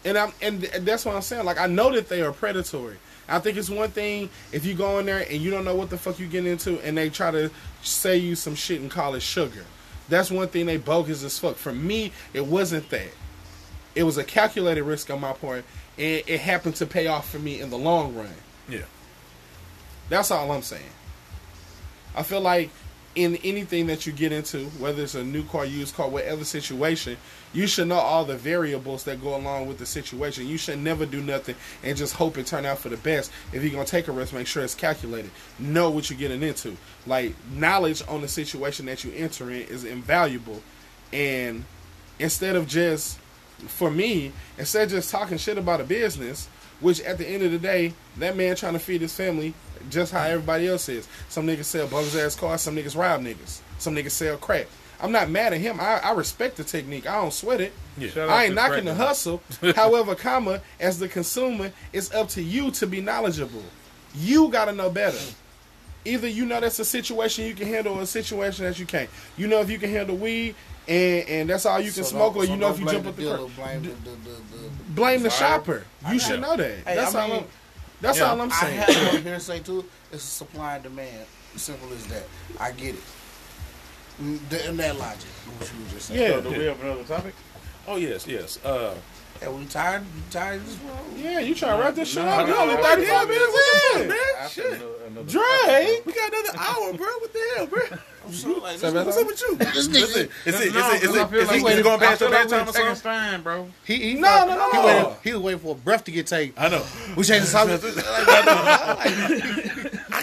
[0.06, 1.46] and I'm and that's what I'm saying.
[1.46, 2.98] Like I know that they are predatory.
[3.28, 5.89] I think it's one thing if you go in there and you don't know what
[5.89, 7.50] the fuck you getting into, and they try to
[7.82, 9.65] say you some shit and call it sugar.
[10.10, 11.56] That's one thing they bogus as fuck.
[11.56, 13.10] For me, it wasn't that.
[13.96, 15.65] It was a calculated risk on my part,
[15.98, 18.30] and it happened to pay off for me in the long run.
[18.70, 18.86] Yeah.
[20.08, 20.84] That's all I'm saying.
[22.15, 22.70] I feel like
[23.18, 27.18] in anything that you get into, whether it's a new car, used car, whatever situation,
[27.52, 30.46] you should know all the variables that go along with the situation.
[30.46, 33.32] You should never do nothing and just hope it turn out for the best.
[33.52, 35.32] If you're gonna take a risk, make sure it's calculated.
[35.58, 36.78] Know what you're getting into.
[37.08, 40.62] Like knowledge on the situation that you enter in is invaluable.
[41.12, 41.66] And
[42.20, 43.18] instead of just
[43.66, 46.48] for me, instead of just talking shit about a business,
[46.80, 49.54] which at the end of the day, that man trying to feed his family
[49.90, 51.08] just how everybody else is.
[51.30, 54.67] Some niggas sell bogus ass cars, some niggas rob niggas, some niggas sell crack.
[55.00, 55.80] I'm not mad at him.
[55.80, 57.08] I, I respect the technique.
[57.08, 57.71] I don't sweat it.
[57.98, 58.25] Yeah.
[58.25, 59.44] I ain't knocking the hustle.
[59.75, 63.63] However, comma, as the consumer, it's up to you to be knowledgeable.
[64.15, 65.19] You gotta know better.
[66.04, 69.10] Either you know that's a situation you can handle or a situation that you can't.
[69.38, 70.56] You know if you can handle weed
[70.88, 72.85] and, and that's all you can So smoke, don't- or so you know if you
[72.85, 73.56] blame jump up the dealer, curb.
[73.56, 75.50] blame the, the, the, the, Blame the supplier.
[75.60, 75.83] shopper.
[76.06, 76.52] I You should know.
[76.56, 76.77] know that.
[76.88, 77.27] Hey, that's I all.
[77.27, 77.46] mean- I'm,
[78.02, 78.23] that's Yeah.
[78.31, 78.79] all I'm saying.
[78.79, 79.04] I saying.
[79.06, 79.85] have one hearsay too.
[80.12, 81.25] It's a supply and demand.
[81.56, 82.23] Simple as that.
[82.60, 83.02] I get it.
[84.21, 86.21] Mm, In that logic, what you were just saying.
[86.21, 86.42] Yeah.
[86.42, 87.33] So do we have another topic?
[87.88, 88.63] Oh yes, yes.
[88.65, 88.96] Uh,
[89.42, 90.04] Yeah, we tired.
[90.04, 90.98] We tired of this world.
[91.17, 92.48] Yeah, you trying to wrap this shit No, up?
[92.48, 93.58] You no, only no, 35 no, minutes
[93.96, 94.12] in.
[94.40, 94.71] After Shit.
[94.73, 96.06] another- another- Drake.
[96.06, 97.08] We got another hour, bro.
[97.19, 97.81] What the hell, bro?
[98.25, 99.56] I'm so like, So What's up with you?
[99.58, 99.96] this Is nigga.
[99.96, 100.04] it?
[100.04, 100.29] Is it?
[100.46, 100.67] Is it?
[100.67, 100.96] Is No, it?
[101.04, 101.29] Is 'cause I it?
[101.29, 102.96] feel Is like he going past I your feel like bedtime or something?
[102.96, 103.67] Stein, bro.
[103.85, 104.85] He, he No, thought- no, no, He, no.
[104.85, 106.54] waited, he was waiting for a breath to get taken.
[106.58, 106.83] I know.
[107.15, 107.83] We changed the subject.
[107.98, 108.00] I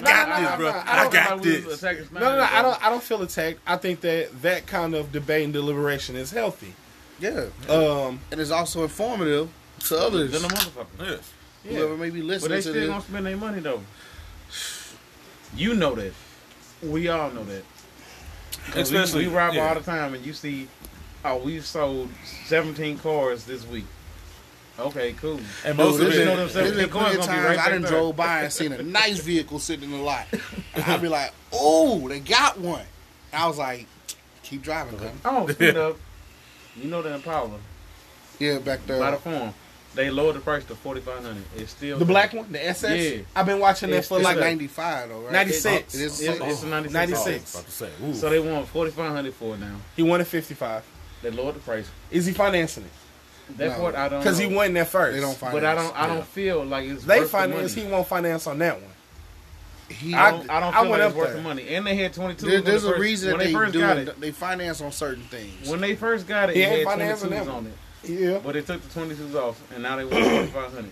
[0.00, 0.68] got this, bro.
[0.70, 1.82] I got this.
[2.12, 2.42] No, no, no.
[2.42, 2.86] I don't.
[2.86, 3.58] I don't feel attacked.
[3.66, 6.74] I think that that kind of debate and deliberation is healthy.
[7.20, 9.48] Yeah, Um, and it's also informative
[9.80, 10.32] to others.
[10.32, 10.86] Then the motherfucker.
[11.00, 11.32] Yes.
[11.64, 11.72] yeah.
[11.78, 12.42] Whoever may be listening to this.
[12.42, 12.88] But they to still this.
[12.88, 13.80] gonna spend their money though.
[15.56, 16.12] You know that.
[16.82, 17.62] We all know that.
[18.74, 19.68] Especially- we, ride by yeah.
[19.68, 20.68] all the time, and you see,
[21.24, 22.08] oh, we've sold
[22.46, 23.84] seventeen cars this week.
[24.78, 25.38] Okay, cool.
[25.64, 27.26] And Dude, most of you it, know been, them there's 17 been cars plenty of
[27.26, 27.90] gonna be times right I back done there.
[27.92, 30.26] drove by and seen a nice vehicle sitting in the lot.
[30.74, 32.82] And I'd be like, oh, they got one.
[33.32, 33.86] And I was like,
[34.42, 35.10] keep driving, cuz.
[35.24, 35.96] Oh, speed up.
[36.76, 37.58] You know that Impala
[38.38, 38.98] Yeah, back there.
[38.98, 39.54] by the farm.
[39.94, 41.44] They lowered the price to forty five hundred.
[41.56, 43.00] It's still the black one, the SS.
[43.14, 43.22] Yeah.
[43.36, 45.32] I've been watching that It's- for it's like like 95 though, right?
[45.32, 45.94] 96.
[45.94, 46.92] It is It's, it's a 96.
[46.92, 47.54] 96.
[47.54, 48.14] about to say, ooh.
[48.14, 49.76] So they want forty five hundred for it now.
[49.94, 50.82] he wanted 55.
[51.22, 51.88] They lowered the price.
[52.10, 53.56] Is he financing it?
[53.58, 53.76] That No.
[53.78, 54.56] part I don't Because he know.
[54.56, 55.14] won that first.
[55.14, 55.54] They don't finance.
[55.60, 55.96] But I don't.
[55.96, 56.14] I Yeah.
[56.14, 57.76] don't feel like it's They worth the finance.
[57.76, 57.86] money.
[57.86, 58.90] He won't finance on that one.
[59.88, 61.36] He, I don't, I don't I feel went like it's worth there.
[61.36, 61.68] the money.
[61.68, 62.46] And they had 22.
[62.46, 64.08] there, there's they a first- reason when that they they first do got it.
[64.08, 64.20] it.
[64.20, 65.68] They finance on certain things.
[65.68, 67.72] When they first got it, He it had financing 22s that on it.
[68.10, 68.38] Yeah.
[68.42, 70.90] But they took the 22s off, and now they want 4500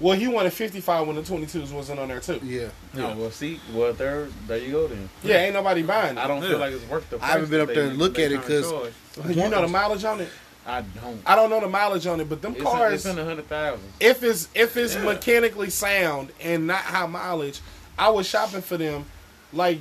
[0.00, 2.40] Well, he wanted 55 when the 22s wasn't on there too.
[2.42, 5.08] yeah, No, well, see, well, there, there you go then.
[5.22, 6.20] Yeah, ain't nobody buying it.
[6.20, 6.48] I don't Yeah.
[6.50, 7.30] feel like it's worth the price.
[7.30, 8.70] I haven't been up that there they- to look they at it trying to 'cause-
[8.70, 8.92] charge.
[9.36, 10.28] You know the mileage on it?
[10.68, 11.22] I don't.
[11.24, 13.24] I don't know the mileage on it, but them It's, cars, in, it's in the
[13.24, 13.84] hundred thousand.
[14.00, 17.60] if it's if it's mechanically sound and not high mileage,
[17.98, 19.04] I was shopping for them.
[19.52, 19.78] Like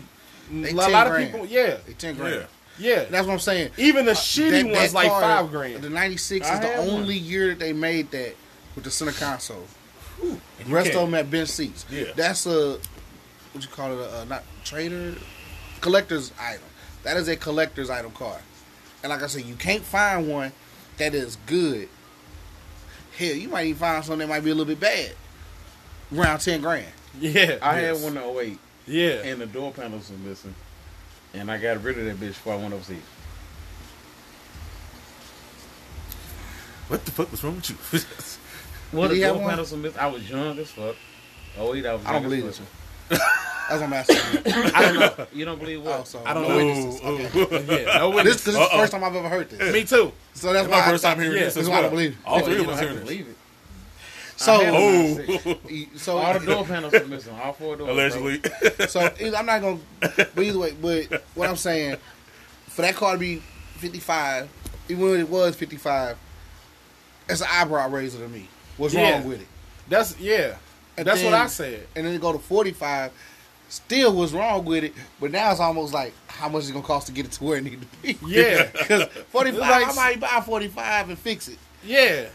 [0.52, 2.46] They a 10 lot of people, yeah, they ten grand.
[2.78, 2.96] Yeah.
[2.98, 3.04] yeah.
[3.06, 3.72] That's what I'm saying.
[3.78, 5.82] Even the Uh, shitty that- ones that like car, five grand.
[5.82, 6.90] The '96 is the had one.
[6.90, 8.36] only year that they made that
[8.76, 9.66] with the center console.
[10.22, 11.86] And The rest can't- of them had bench seats.
[11.90, 12.06] Yeah.
[12.16, 12.80] That's a
[13.54, 14.00] what you call it?
[14.00, 15.16] A, uh, not trader,
[15.82, 16.62] collector's item.
[17.04, 18.38] That is a collector's item car.
[19.04, 20.52] And like I said, you can't find one
[20.98, 21.88] that is good.
[23.18, 25.14] Hell, you might even find something that might be a little bit bad.
[26.16, 26.88] Around ten grand.
[27.20, 28.02] Yeah, I yes.
[28.04, 30.54] had one in 08, Yeah, and the door panels were missing,
[31.34, 32.98] and I got rid of that bitch before I went overseas.
[36.88, 38.00] What the fuck was wrong with you?
[38.94, 39.50] Well, Did the have door one?
[39.50, 40.00] panels were missing.
[40.00, 40.96] I was young as fuck.
[41.60, 42.06] 08, I was.
[42.06, 42.68] I don't young believe as this
[43.10, 43.20] fuck.
[43.70, 44.16] That's what I'm asking.
[44.16, 44.72] you.
[44.76, 45.28] I don't know.
[45.34, 46.00] You don't believe what?
[46.02, 46.56] Oh, so I don't no know.
[46.58, 47.02] witnesses.
[47.02, 47.84] Okay.
[47.86, 48.44] yeah, no This, witness.
[48.44, 49.74] this is the first time I've ever heard this.
[49.74, 50.14] Me too.
[50.34, 51.82] So that's That's why my I- first time hearing yeah, this that's as why I
[51.82, 51.90] well.
[51.90, 52.18] don't believe it.
[52.26, 53.04] All three you of don't us hearing this.
[53.04, 53.38] believe it.
[54.38, 55.56] So, I had Oh,
[55.96, 57.34] so All the door panels are missing.
[57.34, 57.88] All four doors.
[57.88, 57.94] bro.
[57.96, 58.42] allegedly.
[58.88, 60.74] So either- I'm not gonna, but either way.
[60.82, 61.98] But what I'm saying,
[62.68, 63.38] for that car to be
[63.78, 64.50] 55,
[64.90, 66.18] even when it was 55,
[67.30, 68.48] it's an eyebrow raiser to me.
[68.78, 69.12] What's Yeah.
[69.14, 69.48] wrong with it?
[69.88, 70.56] That's yeah.
[70.98, 71.88] And That's then- what I said.
[71.96, 73.12] And then to go to 45,
[73.70, 74.94] still what's wrong with it?
[75.20, 77.44] But now it's almost like how much is it gonna cost to get it to
[77.44, 78.18] where it need to be?
[78.28, 78.66] Yeah.
[78.72, 81.58] because 45, like- I might buy 45 and fix it.
[81.86, 82.26] Yeah,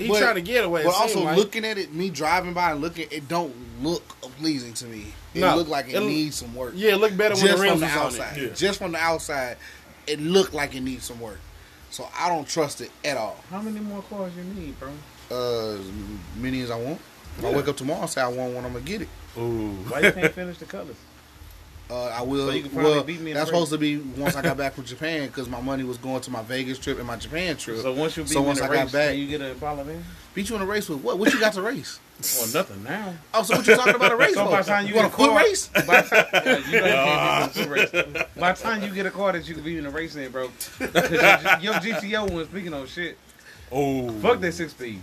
[0.00, 0.84] he But- trying to get away.
[0.84, 1.36] But also like.
[1.36, 4.06] looking at it, me driving by and looking, it don't look
[4.38, 5.12] pleasing to me.
[5.34, 5.56] It No.
[5.56, 6.72] look like it It- needs some work.
[6.76, 8.36] yeah, it look better when just the from rims the is on outside.
[8.38, 8.42] it.
[8.48, 8.54] Yeah.
[8.54, 9.56] Just from the outside,
[10.06, 11.38] it looked like it needs some work.
[11.90, 13.36] So I don't trust it at all.
[13.50, 14.90] How many more cars you need, bro?
[15.30, 15.80] Uh, as
[16.36, 17.00] many as I want.
[17.38, 19.08] If I wake up tomorrow and say I want one, I'm gonna get it.
[19.38, 19.70] Ooh.
[19.88, 20.96] Why you can't finish the colors?
[21.90, 22.46] Uh, I will.
[22.48, 24.84] So you can well, beat me that's supposed to be once I got back from
[24.84, 27.78] Japan because my money was going to my Vegas trip and my Japan trip.
[27.78, 29.40] So once you beat So me once in the I got race, back- you get
[29.40, 30.04] a Impala then?
[30.32, 31.18] Beat you in a race with what?
[31.18, 31.98] What you got to race?
[32.36, 33.14] Well, nothing now.
[33.32, 34.50] Oh, so what you talking about a race So for?
[34.50, 35.68] by time you want a get a foot car- race?
[35.68, 38.26] By the time, yeah, you know you can't get a race.
[38.36, 40.50] By time you get a car that you can be in a race in, bro,
[40.78, 43.16] your, your GTO one speaking of shit.
[43.72, 44.10] Oh.
[44.20, 45.00] Fuck that six speed.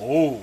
[0.00, 0.42] Oh.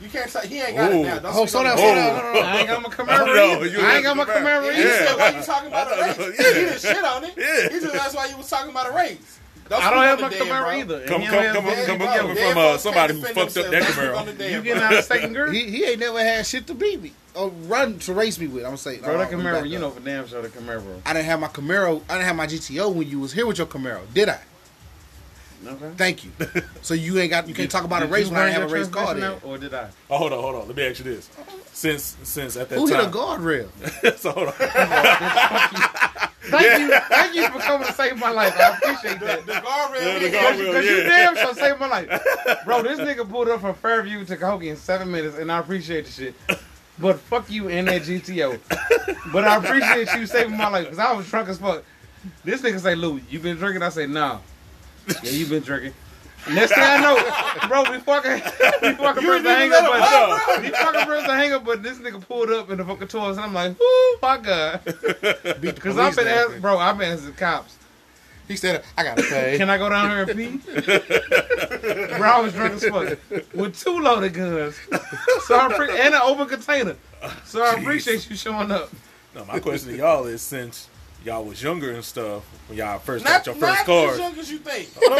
[0.00, 1.00] You can't say he ain't got Ooh.
[1.00, 1.18] it now.
[1.18, 2.16] Don't Oh, slow on down, slow down.
[2.16, 2.40] No, no, no.
[2.40, 3.26] I ain't got my Camaro.
[3.26, 3.66] no, either.
[3.66, 4.62] you I ain't got my got Camaro.
[4.62, 4.74] Camaro.
[4.74, 4.88] He either.
[4.88, 5.06] Yeah.
[5.06, 7.34] said, "Why you talking about a I race?" know, He didn't shit on it.
[7.36, 7.68] Yeah.
[7.68, 9.40] He just that's why you was talking about a race.
[9.68, 10.70] Don't I don't have my the Camaro bro.
[10.70, 10.96] either.
[11.00, 13.70] and Come, come, come, the- come, come, Dead from uh, somebody who fucked up that
[13.70, 13.96] themselves.
[13.98, 14.50] Don't speak on Camaro.
[14.50, 14.62] You bro.
[14.62, 15.52] getting out of second gear?
[15.52, 18.62] He, he ain't never had shit to beat me or run to race me with.
[18.64, 21.00] I'm gonna say, Bro, no, that Camaro, you know for damn sure the Camaro.
[21.04, 22.00] I didn't have my Camaro.
[22.08, 24.40] I didn't have my GTO when you was here with your Camaro, did I?
[25.66, 25.90] Okay.
[25.96, 26.30] Thank you.
[26.82, 28.70] So you ain't got you can't talk about a race when I burn didn't have
[28.70, 29.50] a race car transmission there.
[29.50, 29.90] Or did I?
[30.08, 30.66] Oh, hold on, hold on.
[30.68, 31.28] Let me ask you this.
[31.72, 32.86] Since since at that time.
[32.86, 34.16] Who hit a time, guardrail?
[34.18, 34.54] so hold on.
[36.48, 38.58] Thank you, thank you for coming to save my life.
[38.58, 39.44] I appreciate that.
[39.44, 40.00] The guardrail.
[40.00, 40.32] Yeah, the hit.
[40.32, 40.66] guardrail.
[40.72, 42.08] Because you damn sure saved my life.
[42.64, 46.06] Bro, this nigga pulled up from Fairview to Cahokia in seven minutes, and I appreciate
[46.06, 46.34] the shit.
[46.98, 48.58] But fuck you and that GTO.
[49.32, 51.84] But I appreciate you saving my life, because I was drunk as fuck.
[52.44, 53.82] This nigga say, Lou, you been drinking?
[53.82, 54.38] I say, nah.
[55.22, 55.94] Yeah, you been drinking.
[56.50, 58.32] Next thing I know, bro, we fucking,
[58.82, 60.62] we fucking press the hang up button.
[60.62, 61.82] We fucking press the hang up button.
[61.82, 64.80] This nigga pulled up in the fucking tours, and I'm like, oh my god.
[65.60, 66.52] Because I've been down.
[66.52, 67.76] asked, bro, I've been asking cops,
[68.46, 70.72] He said, "I gotta pay." can I go down here and pee?
[72.16, 73.18] bro, I was drunk as fuck
[73.54, 74.78] with two loaded guns,
[75.46, 76.96] so I pre- and an open container.
[77.44, 77.80] So I Jeez.
[77.82, 78.90] appreciate you showing up.
[79.34, 80.88] No, my question to y'all is since
[81.28, 84.38] y'all was younger and stuff when y'all first Not, got your not first as young
[84.38, 84.88] as you think.
[85.02, 85.18] not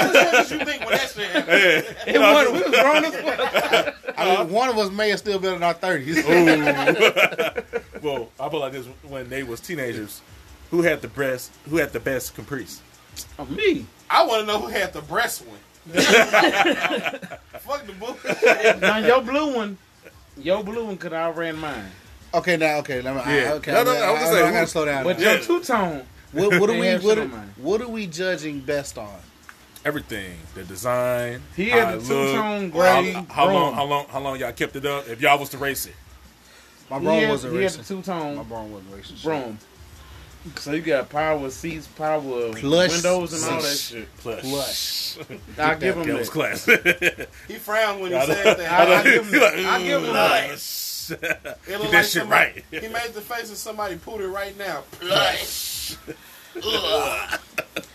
[0.00, 1.96] as young as you think when that shit happened.
[2.06, 4.16] It was, we was grown as fuck.
[4.16, 6.24] I mean, one of us may have still been in our thirties.
[8.00, 10.22] Well, I feel like this when they was teenagers.
[10.70, 11.50] Who had the best?
[11.68, 12.80] Who had the best Caprice?
[13.40, 13.86] Oh, me.
[14.08, 15.58] I want to know who had the breast one.
[15.94, 18.80] Fuck the bullshit.
[18.80, 19.78] Now your blue one,
[20.36, 21.90] your blue one could I ran mine.
[22.34, 23.20] Okay, now okay, let me.
[23.34, 23.50] Yeah.
[23.50, 25.04] I, okay, No, no, I, no, I was just I, saying, I gotta slow down.
[25.04, 25.30] But now.
[25.32, 26.02] your two tone,
[26.32, 26.94] what, what are we?
[26.96, 27.26] What, are-
[27.56, 29.16] what are we judging best on?
[29.84, 31.40] Everything, the design.
[31.56, 33.74] He had the two-tone looked, gray How, how long?
[33.74, 34.06] How long?
[34.08, 35.08] How long y'all kept it up?
[35.08, 35.94] If y'all was to race it,
[36.90, 39.16] My he bro wasn't he had the two My tone bro wasn't racing.
[39.16, 39.24] shit.
[39.24, 39.58] Broom.
[40.56, 42.20] So you got power seats, power
[42.54, 43.80] Plush windows, and all that seats.
[43.90, 44.16] shit.
[44.18, 44.40] plush.
[44.42, 45.18] Plush.
[45.58, 46.18] I give him That that.
[46.18, 46.64] was class.
[47.46, 48.88] He frowned when he said that.
[48.88, 49.54] I, I give him that.
[49.58, 50.46] I give him that.
[50.48, 50.87] Plush.
[51.20, 52.82] It Get looked that like shit somebody- right.
[52.82, 54.82] He made the face of somebody pulled it right now.
[54.92, 55.96] Plush.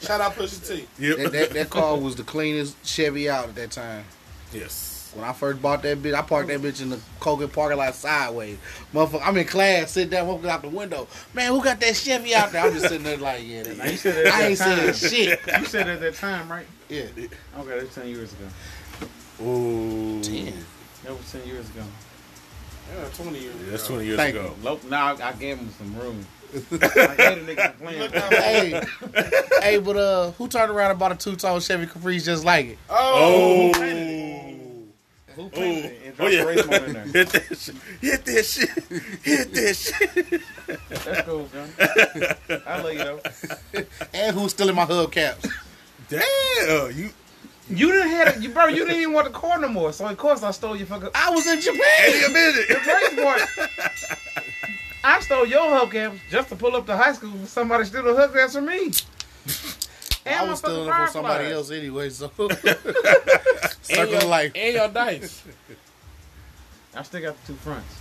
[0.01, 0.85] Shout out Pusha T.
[0.99, 1.17] Yep.
[1.17, 4.05] That, that, that car was the cleanest Chevy out at that time.
[4.51, 4.89] yes.
[5.15, 7.93] When I first bought that bitch, I parked that bitch in the Colgan parking lot
[7.93, 8.57] sideways.
[8.95, 11.07] Motherfucker, I'm in class, sit down, looking out the window.
[11.35, 12.63] Man, who got that Chevy out there?
[12.65, 14.95] I'm just sitting there like, yeah, Now, you that, said that I at ain't that
[14.95, 15.39] saying shit.
[15.59, 16.65] You said it at that time, right?
[16.89, 17.03] Yeah.
[17.15, 17.29] Okay,
[17.79, 19.47] that's ten years ago.
[19.47, 20.19] Ooh.
[20.23, 20.51] Ten.
[21.03, 21.83] That was ten years ago.
[22.91, 23.63] Yeah, 20 years ago.
[23.71, 24.53] That's twenty years Thank ago.
[24.63, 26.25] Look, now I, I gave him some room.
[26.53, 27.99] I hate a nigga playing.
[28.01, 28.31] Look with out.
[28.31, 28.37] me.
[28.37, 28.81] hey,
[29.61, 32.77] hey, but uh, who turned around and bought a two-tone Chevy Caprice just like it?
[32.89, 33.71] Oh.
[33.75, 33.79] Oh.
[35.35, 36.41] Who Oh, painted it and oh yeah.
[36.41, 37.03] the race mode in there?
[37.05, 37.75] Hit that shit.
[38.01, 38.69] Hit that shit.
[39.23, 40.41] Hit that shit.
[40.89, 41.73] That's cool, man.
[42.67, 43.19] I love you though.
[44.13, 45.49] And who's stealing my hubcaps?
[46.07, 46.95] Damn.
[46.95, 47.09] You.
[47.75, 48.65] You didn't have it, you, bro.
[48.67, 49.91] You didn't even want the car no more.
[49.93, 52.29] So of course I stole your fucking I was in Hey, Japan.
[52.29, 52.69] a minute.
[52.85, 53.73] race boy.
[55.03, 57.31] I stole your hubcaps just to pull up to high school.
[57.45, 58.91] Somebody steal the hubcaps from me.
[60.25, 61.71] And I was stealing them from somebody Fireflies.
[61.71, 62.49] else anyway, so And
[63.81, 64.51] circle your, life.
[64.55, 65.43] and your dice.
[66.95, 67.95] I still got the two fronts.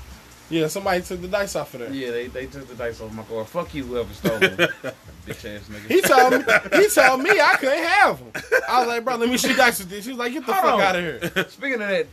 [0.50, 1.92] Yeah, somebody took the dice off of there.
[1.92, 3.44] Yeah, they, they took the dice off my car.
[3.44, 4.56] Fuck you, whoever stole them.
[5.26, 5.88] Bitch ass nigga.
[5.88, 8.42] He told me he told me I couldn't have them.
[8.68, 10.04] I was like, bro, let me shoot dice with this.
[10.04, 10.80] She was like, get the Hold fuck on.
[10.80, 11.20] out of here.
[11.48, 12.06] Speaking of that,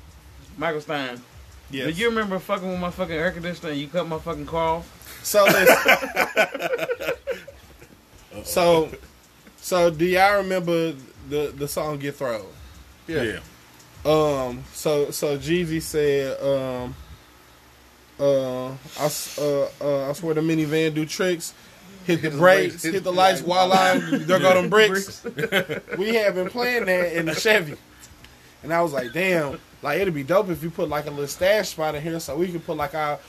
[0.57, 1.21] Michael Stein.
[1.71, 1.87] Yes.
[1.95, 4.77] Do you remember fucking with my fucking air conditioner and you cut my fucking car
[4.77, 5.19] off?
[5.23, 7.13] So listen.
[8.43, 8.89] so
[9.57, 10.93] so do y'all remember
[11.29, 12.45] the the song Get Throwed?
[13.07, 13.39] Yeah.
[14.05, 16.95] Um so so Jeezy said um
[18.19, 21.53] uh I, uh, uh, I swear the minivan do tricks.
[22.05, 25.23] Hit the brakes, hit the lights, while I'm there go them bricks.
[25.97, 27.75] We have been playing that in the Chevy.
[28.63, 31.27] And I was like, damn, like it'd be dope if you put like a little
[31.27, 33.19] stash spot in here so we could put like our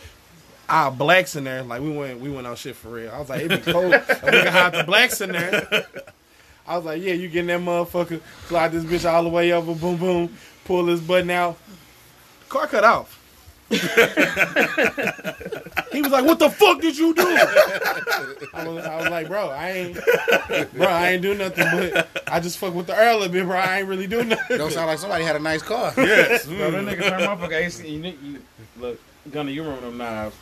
[0.69, 1.63] our blacks in there.
[1.63, 3.11] Like we went we went on shit for real.
[3.11, 5.87] I was like, it'd be cool if we could hide the blacks in there.
[6.67, 9.75] I was like, yeah, you getting that motherfucker, slide this bitch all the way over,
[9.75, 11.59] boom boom, pull this button out.
[12.49, 13.20] Car cut off.
[15.93, 17.23] he was like, "What the fuck did you do?"
[18.53, 19.95] I was, I was like, "Bro, I ain't,
[20.75, 23.57] bro, I ain't do nothing, but I just fuck with the Earl a bit, bro.
[23.57, 25.93] I ain't really do nothing." Don't sound like somebody had a nice car.
[25.97, 26.47] Yes.
[26.47, 26.93] Bro, that mm.
[26.93, 27.89] nigga turned my fucking AC.
[27.89, 28.43] You, you,
[28.77, 28.99] look,
[29.31, 30.35] Gunner, you remember them knives?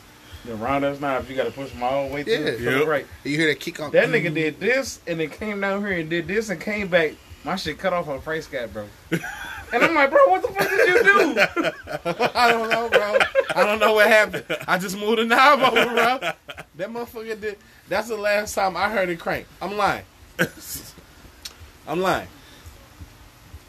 [0.45, 2.33] The round ass knives, you got to push them all the way through.
[2.33, 2.39] Yeah.
[2.39, 2.87] the to the Yep.
[2.87, 3.05] right.
[3.23, 3.91] You hear that kick on?
[3.91, 7.13] That nigga did this and then came down here and did this and came back.
[7.43, 8.87] My shit cut off on face cap, bro.
[9.71, 11.35] And I'm like, bro, what the fuck did you do?
[12.35, 13.17] I don't know, bro.
[13.55, 14.45] I don't know what happened.
[14.67, 16.19] I just moved the knob over, bro.
[16.75, 17.57] That motherfucker did.
[17.87, 19.45] That's the last time I heard it crank.
[19.61, 20.03] I'm lying.
[21.87, 22.27] I'm lying.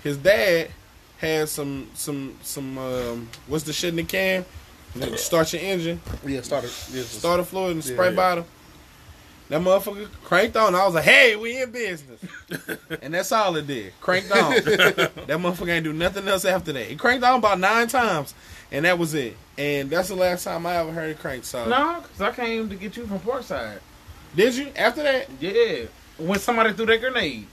[0.02, 0.70] His dad
[1.18, 4.44] had some some some um what's the shit in the can?
[5.16, 6.70] Start your engine, Yeah, started.
[6.92, 8.16] Yeah, starter fluid, and Yeah, spray yeah.
[8.16, 8.46] bottle.
[9.48, 10.74] That motherfucker cranked on.
[10.76, 12.20] I was like, "Hey, we in business,"
[13.02, 13.92] and that's all it did.
[14.00, 14.52] Cranked on.
[14.54, 16.90] that motherfucker ain't do nothing else after that.
[16.90, 18.32] It cranked on about nine times,
[18.72, 19.36] and that was it.
[19.58, 21.44] And that's the last time I ever heard a crank.
[21.44, 23.80] So, no, because I came to get you from Portside.
[24.34, 25.28] did you after that?
[25.40, 25.86] Yeah.
[26.18, 27.46] When somebody threw that grenade.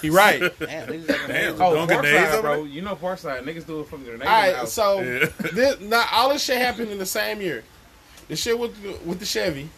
[0.00, 0.40] He right.
[0.58, 1.54] Damn, niggas like Damn.
[1.60, 2.56] Oh, Don't grenades Portside, over bro.
[2.64, 2.66] there?
[2.66, 3.42] You know Portside.
[3.44, 4.26] Niggas do a fucking grenade.
[4.26, 4.56] all in the right.
[4.56, 4.72] house.
[4.72, 5.26] So, Yeah.
[5.52, 7.64] this, not all this shit happened in the same year.
[8.28, 9.68] The shit with the, with the Chevy.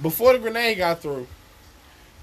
[0.00, 1.26] Before the grenade got through,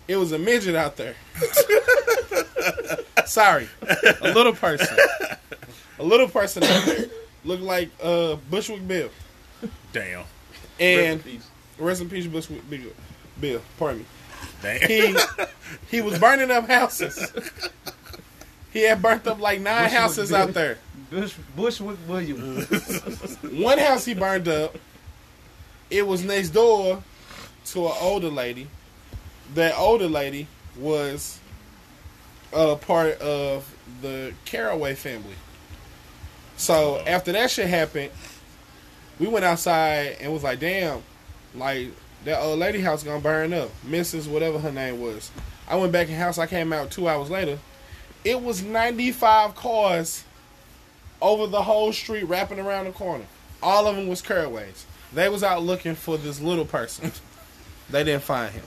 [0.08, 1.16] it was a midget out there.
[3.26, 3.68] Sorry,
[4.22, 4.96] a little person,
[6.00, 7.06] a little person out there
[7.44, 9.10] looked like uh, Bushwick Bill,
[9.94, 10.24] Damn.
[10.80, 11.50] and Rest in peace.
[11.78, 12.92] rest in peace, Bushwick Bill.
[13.40, 14.06] Bill, pardon me.
[14.62, 14.88] Damn.
[14.88, 15.16] He
[15.90, 17.32] he was burning up houses.
[18.72, 20.38] He had burnt up like nine Bushwick houses Bill.
[20.40, 20.78] out there.
[21.10, 22.68] Bush, Bushwick Williams.
[23.44, 24.76] One house he burned up.
[25.90, 27.02] It was next door
[27.68, 28.68] to an older lady.
[29.54, 31.40] That older lady was
[32.52, 33.72] a part of
[34.02, 35.36] the Caraway family.
[36.58, 38.12] So after that shit happened,
[39.20, 41.04] we went outside and was like, "Damn,
[41.54, 41.90] like
[42.24, 44.28] that old lady house gonna burn up." Mrs.
[44.28, 45.32] whatever her name was.
[45.68, 46.38] I went back in house.
[46.38, 47.60] I came out two hours later.
[48.24, 50.24] It was ninety five cars
[51.22, 53.26] over the whole street, wrapping around the corner.
[53.64, 54.86] All of them was Caraways.
[55.14, 57.12] They was out looking for this little person.
[57.90, 58.66] they didn't find him.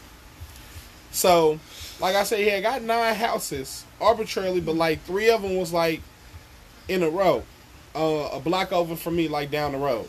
[1.10, 1.58] So,
[2.00, 5.72] like I said, he had got nine houses arbitrarily, but like three of them was
[5.72, 6.00] like
[6.88, 7.44] in a row,
[7.94, 10.08] uh, a block over from me, like down the road.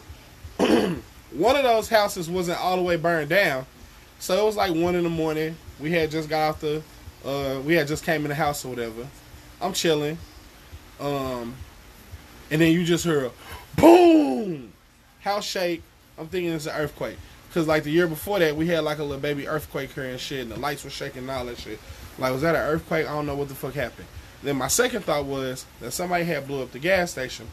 [1.31, 3.65] one of those houses wasn't all the way burned down,
[4.19, 5.55] so it was like one in the morning.
[5.79, 6.81] We had just got off the,
[7.25, 9.07] uh, we had just came in the house or whatever.
[9.61, 10.17] I'm chilling,
[10.99, 11.55] um,
[12.51, 13.31] and then you just hear a
[13.75, 14.73] boom,
[15.21, 15.81] house shake.
[16.17, 17.17] I'm thinking it's an earthquake.
[17.53, 20.19] Cause like the year before that, we had like a little baby earthquake here and
[20.19, 21.79] shit, and the lights were shaking and all that shit.
[22.19, 23.07] Like, was that an earthquake?
[23.07, 24.07] I don't know what the fuck happened.
[24.43, 27.47] Then my second thought was that somebody had blew up the gas station,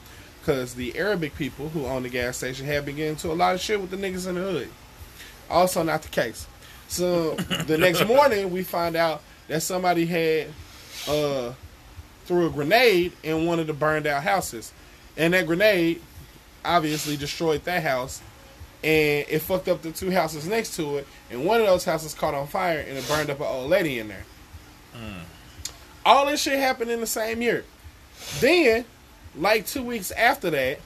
[0.46, 3.54] cause the Arabic people who own the gas station had been getting into a lot
[3.54, 4.68] of shit with the niggas in the hood.
[5.50, 6.46] Also, not the case.
[6.88, 10.46] So the next morning, we find out that somebody had
[11.08, 11.52] uh,
[12.24, 14.72] threw a grenade in one of the burned out houses,
[15.16, 16.00] and that grenade
[16.64, 18.22] obviously destroyed that house
[18.82, 22.14] and it fucked up the two houses next to it, and one of those houses
[22.14, 24.24] caught on fire and it burned up an old lady in there.
[26.04, 27.64] All this shit happened in the same year.
[28.38, 28.84] Then,
[29.38, 30.78] like two weeks after that,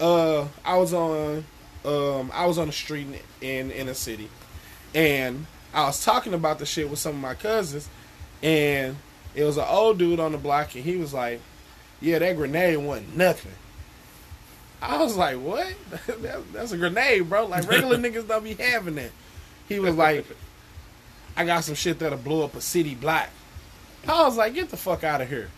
[0.00, 1.44] uh, I was on,
[1.84, 3.06] um, I was on the street
[3.40, 4.28] in in a city,
[4.94, 7.88] and I was talking about the shit with some of my cousins,
[8.42, 8.96] and
[9.34, 11.40] it was an old dude on the block, and he was like,
[12.00, 13.52] "Yeah, that grenade wasn't nothing."
[14.80, 15.66] I was like, "What?
[16.22, 17.46] That- That's a grenade, bro.
[17.46, 19.10] Like regular niggas don't be having that."
[19.68, 20.24] He was like,
[21.36, 23.28] "I got some shit that'll blow up a city block."
[24.06, 25.50] I was like, "Get the fuck out of here!"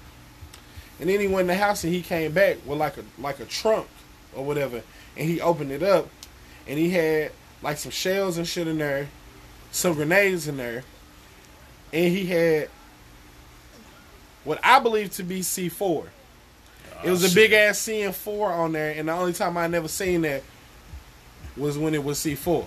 [1.01, 3.41] And then he went in the house and he came back with like a like
[3.41, 3.89] a trunk
[4.35, 4.83] or whatever,
[5.17, 6.09] and he opened it up,
[6.69, 7.33] and he had
[7.63, 9.09] like some shells and shit in there,
[9.73, 10.85] some grenades in there,
[11.93, 12.69] and he had
[14.45, 16.07] what I believe to be C four.
[17.03, 19.89] It ah, was a big ass CN4 on there, and the only time I never
[19.89, 20.43] seen that
[21.57, 22.65] was when it was C4.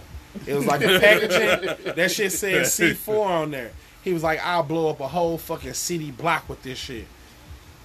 [0.48, 1.94] It was like a packaging.
[1.96, 3.72] that shit said C4 on there.
[4.04, 7.06] He was like, "I'll blow up a whole fucking city block with this shit."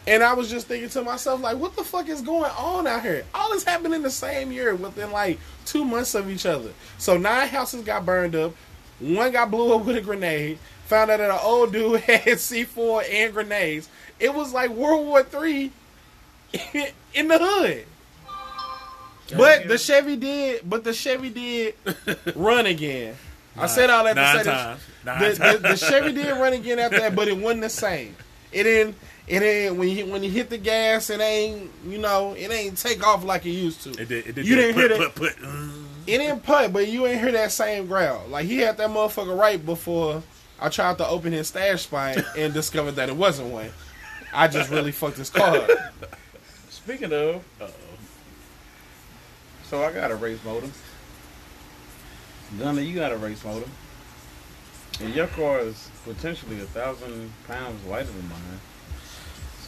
[0.09, 3.03] And I was just thinking to myself, like, what the fuck is going on out
[3.03, 3.27] here?
[3.35, 6.71] All this happened in the same year within like two months of each other.
[6.97, 8.55] So nine houses got burned up.
[9.01, 10.59] One got blew up with a grenade.
[10.87, 13.91] Found out that an old dude had C4 and grenades.
[14.19, 15.73] It was like World War Three
[17.15, 17.85] in the hood.
[19.37, 20.69] But the Chevy did.
[20.69, 21.75] But the Chevy did
[22.35, 23.15] run again.
[23.59, 25.39] I said all that to say that times.
[25.39, 28.17] The, the, the Chevy did run again after that, but it wasn't the same.
[28.53, 28.97] It didn't.
[29.29, 31.11] It ain't when you when you hit the gas.
[31.11, 32.33] It ain't you know.
[32.33, 33.91] It ain't take off like it used to.
[33.91, 35.15] It did, it did, you didn't hear put, that?
[35.15, 35.85] Put, put, mm.
[36.07, 38.27] It didn't put, but you ain't hear that same growl.
[38.29, 40.23] Like he had that motherfucker right before
[40.59, 43.71] I tried to open his stash spine and discovered that it wasn't one.
[44.33, 45.71] I just really fucked his car up.
[46.71, 47.71] Speaking of, Uh-oh.
[49.65, 50.69] so I got a race motor.
[52.59, 53.69] Gunner, you got a race motor.
[55.01, 58.61] And your car is potentially a thousand pounds lighter than mine.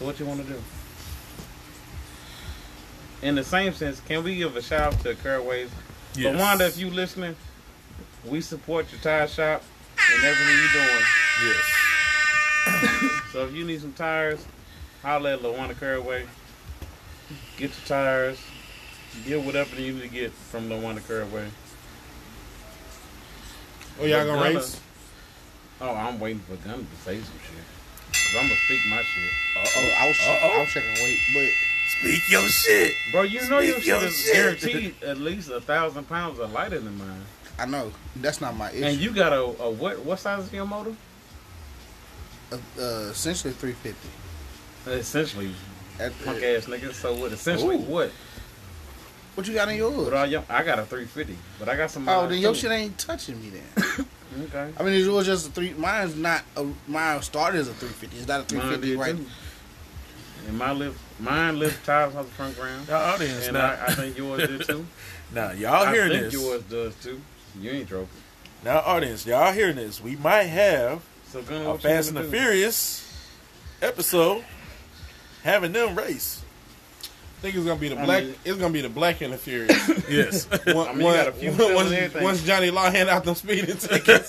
[0.01, 0.59] So what you want to do?
[3.21, 5.69] In the same sense, can we give a shout out to Caraways?
[6.15, 6.35] Yes.
[6.35, 7.37] So Wanda, if you listening,
[8.25, 9.63] we support your tire shop
[10.15, 11.05] and everything you're doing.
[11.45, 13.17] Yes.
[13.33, 14.45] So if you need some tires,
[15.03, 16.27] holler at LaWanda Caraway.
[17.57, 18.39] Get your tires.
[19.25, 21.47] Get whatever you need to get from LaWanda Caraway.
[24.01, 24.81] Oh, y'all gonna race?
[25.81, 27.80] Oh, I'm waiting for Gunner to say some shit.
[28.31, 29.31] Cause I'm gonna speak my shit.
[29.57, 30.49] Oh, I was Uh-oh.
[30.57, 31.51] I was checking weight, but
[31.99, 32.95] Speak your shit.
[33.11, 34.33] Bro, you know your Speak shit your is shit.
[34.35, 37.23] guaranteed at least a thousand pounds of lighter than mine.
[37.59, 38.85] I know that's not my issue.
[38.85, 40.95] And you got a, a what what size is your motor?
[42.53, 44.09] uh, uh, essentially three fifty.
[44.87, 45.51] Essentially,
[45.99, 46.93] At, punk ass nigga.
[46.95, 47.81] So what essentially Ooh.
[47.81, 48.11] what?
[49.35, 50.13] what you got in What yours?
[50.13, 52.53] all your, I got a three fifty, but I got some Oh, miles, then your
[52.55, 52.61] too.
[52.61, 54.07] shit ain't touching me then.
[54.39, 54.73] Okay.
[54.79, 55.73] I mean, it was just a three.
[55.75, 56.43] Mine's not.
[56.57, 58.17] A, mine started as a 350.
[58.19, 59.17] It's not a 350 right.
[59.17, 59.27] too.
[60.49, 62.89] And my lift, mine lift tires off the front ground.
[62.89, 63.67] Y'all audience And now.
[63.67, 64.87] I, I think yours did too.
[65.35, 66.33] now y'all I hearing think this.
[66.33, 67.21] yours does too.
[67.61, 68.05] You ain't drove.
[68.05, 68.65] it.
[68.65, 70.01] Now audience, y'all hearing this.
[70.03, 72.31] We might have So Gunner, a Fast and the do?
[72.31, 73.07] Furious
[73.83, 74.45] episode
[75.43, 76.43] having them race.
[77.41, 78.25] I think it's gonna be the I black.
[78.25, 79.89] mean- it's gonna be the black and the furious.
[80.11, 80.45] Yes.
[80.67, 82.23] One- I mean, you one- got a few once, films and everything.
[82.23, 84.29] once Johnny Law hand out them speeding tickets,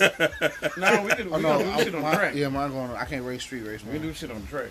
[0.78, 2.36] No, we could we Oh no, gonna do shit on the track.
[2.36, 2.92] yeah, mine going.
[2.92, 3.84] I can't race street race.
[3.84, 4.02] We Man.
[4.02, 4.70] do shit on the track.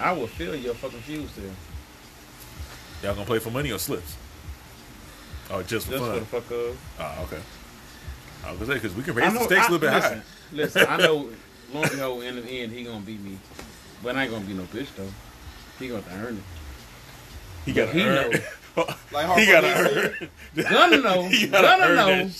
[0.00, 1.50] I will feel your fucking fuse there.
[3.02, 4.16] y'all gonna play for money or slips?
[5.50, 6.78] Oh, just for Just for the fuck of.
[7.00, 7.42] Oh, okay.
[8.46, 9.92] I was gonna say because we can I raise the stakes I- a little bit
[9.92, 10.22] listen, higher.
[10.52, 11.28] Listen, I know
[11.74, 11.84] long
[12.22, 13.38] and in the end, he gonna beat me.
[14.02, 15.08] But I ain't gonna be no bitch though.
[15.78, 16.42] He gonna have to earn it.
[17.68, 18.32] He got he to earn.
[19.12, 20.30] like he got did to earn.
[20.70, 21.22] Gunner know.
[21.24, 22.30] He gotta Gunner know.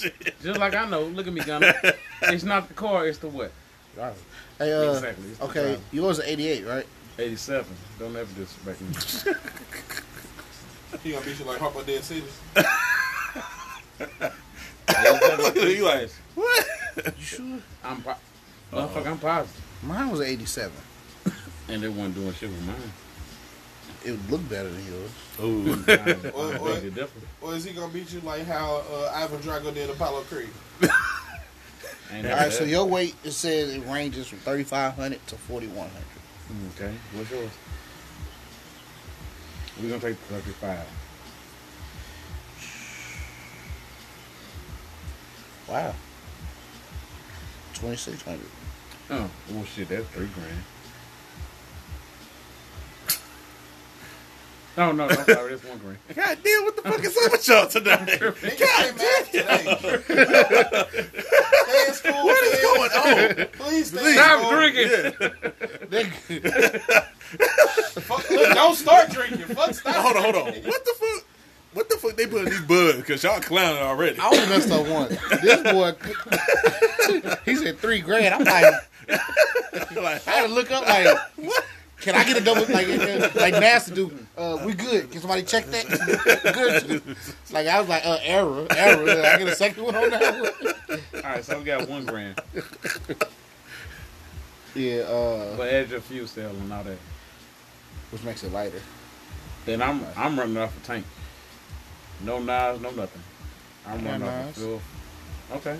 [0.42, 1.02] Just like I know.
[1.02, 1.74] Look at me, Gunner.
[2.22, 3.52] it's not the car, it's the what?
[3.94, 5.80] Hey, uh, Exactly, it's okay, driver.
[5.92, 6.86] yours is 88, right?
[7.18, 7.66] 87.
[7.98, 9.34] Don't ever disrespect me.
[11.02, 12.24] he gonna beat you like Harpo Dead City.
[14.88, 16.66] 87 You like, what?
[16.96, 17.58] You sure?
[17.84, 18.14] I'm po-
[18.72, 19.62] motherfucker, I'm positive.
[19.82, 20.72] Mine was 87.
[21.68, 22.76] And they wasn't doing shit with mine.
[24.08, 25.10] It would look better than yours.
[25.42, 25.84] Ooh.
[25.88, 27.10] I beg what?
[27.42, 30.48] Or is he gonna beat you like how uh, Ivan Drago did Apollo Creed?
[30.80, 35.92] Ain't All never so your weight it says it ranges from 3,500 to 4,100.
[36.74, 37.50] Okay, what's yours?
[39.82, 40.78] We're gonna take 35.
[45.68, 45.94] Wow.
[47.74, 48.40] 2,600.
[49.10, 50.64] Oh, well, shit, that's three grand.
[54.78, 55.98] No, no, no, I'm sorry, that's one grand.
[56.14, 58.20] God damn, what the fuck is up with y'all tonight?
[58.20, 59.76] God damn today.
[61.66, 62.24] stay in school.
[62.24, 62.62] What is please.
[62.62, 63.46] going on?
[63.54, 64.06] Please stay Please.
[64.06, 64.50] in Stop school.
[64.52, 65.12] drinking.
[68.02, 69.46] Fuck, look, don't start drinking.
[69.46, 69.96] Fuck, stop.
[69.96, 70.44] Hold on, hold on.
[70.62, 71.24] What the fuck?
[71.74, 72.98] What the fuck they put in these buds?
[72.98, 74.18] Because y'all clowning already.
[74.20, 75.08] I only messed up one.
[75.42, 75.92] This boy,
[77.44, 78.32] he said three grand.
[78.34, 78.74] I'm like,
[79.96, 81.18] like, I had to look up like,
[82.00, 82.86] can I get a double like
[83.34, 84.12] like NASA do?
[84.36, 85.10] Uh, we good?
[85.10, 85.86] Can somebody check that?
[86.54, 87.02] good.
[87.52, 89.10] Like I was like, uh, error, error.
[89.10, 90.40] I get a second one on that
[90.88, 91.00] one.
[91.24, 92.40] All right, so we got one grand.
[94.74, 96.98] Yeah, uh, But add your fuel cell and all that.
[98.10, 98.80] which makes it lighter.
[99.66, 101.04] Then I'm I'm running off a tank.
[102.22, 103.22] No knives, no nothing.
[103.86, 104.58] I'm No running off a knives?
[104.58, 104.80] fuel.
[105.52, 105.76] Okay.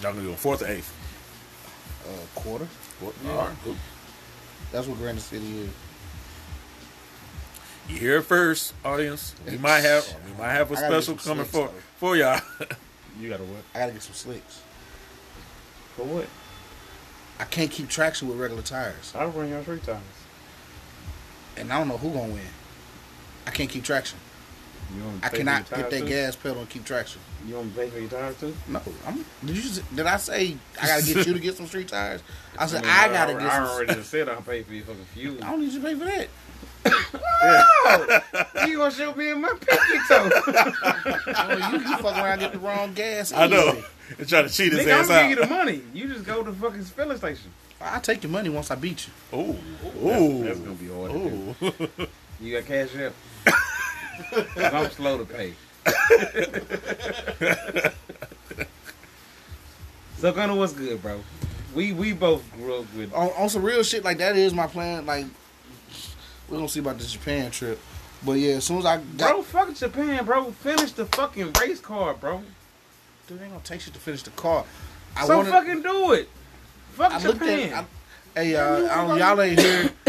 [0.00, 0.92] y'all gonna do a fourth or eighth?
[2.08, 2.68] Uh, quarter.
[3.00, 3.14] What?
[3.24, 3.32] Yeah.
[3.32, 3.76] All right, cool.
[4.72, 5.70] That's what Granite City is.
[7.88, 9.34] You hear it first, audience.
[9.48, 11.72] We might have we might have a I special coming slicks, for though.
[11.98, 12.40] for y'all.
[13.18, 13.62] You got to what?
[13.74, 14.60] I gotta get some slicks.
[15.94, 16.26] For what?
[17.40, 20.00] I can't keep traction with regular tires, I'll run your three tires.
[21.56, 22.42] and I don't know who gonna win.
[23.46, 24.18] I can't keep traction.
[24.94, 26.08] You I cannot for your hit that too?
[26.08, 27.22] gas pedal and keep traction.
[27.46, 28.54] You want to pay for your tires too?
[28.68, 29.24] No, I'm.
[29.44, 29.62] Did you?
[29.62, 32.22] Just, did I say I gotta get you to get some street tires?
[32.58, 33.42] I said mean, I, gotta I, get.
[33.50, 35.36] I some, already just said I'll pay for your fucking fuel.
[35.44, 36.28] I don't need you to pay for that.
[38.68, 40.30] you gonna show me in my pinky toe?
[40.46, 43.32] Oh, you, you fuck around and get the wrong gas.
[43.32, 43.82] I know.
[44.18, 45.82] And try to cheat his Nigga, I'm ass gonna give you the money.
[45.92, 47.50] You just go to the fucking filling station.
[47.80, 49.38] I'll take your money once I beat you.
[49.38, 51.12] Ooh, That's, ooh, that's gonna be hard.
[51.12, 51.84] to do.
[52.02, 52.06] ooh.
[52.40, 53.12] You got cash app?
[54.54, 55.54] 'Cause I'm slow to pay.
[60.18, 61.20] So Gunner, what's good, bro?
[61.74, 64.66] We we both grew up with On, on some real shit, like that is my
[64.66, 65.04] plan.
[65.06, 65.26] Like
[66.48, 67.78] we're gonna see about the Japan trip,
[68.24, 70.50] but yeah, as soon as I got, Bro, fuck Japan, bro.
[70.52, 72.42] Finish the fucking race car, bro.
[73.26, 74.64] dude, ain't gonna take shit to finish the car.
[75.16, 76.28] I so wanted, fucking do it.
[76.92, 77.72] Fuck I Japan.
[77.72, 77.84] at.
[78.36, 79.90] I, hey, uh, I don't, y'all ain't here.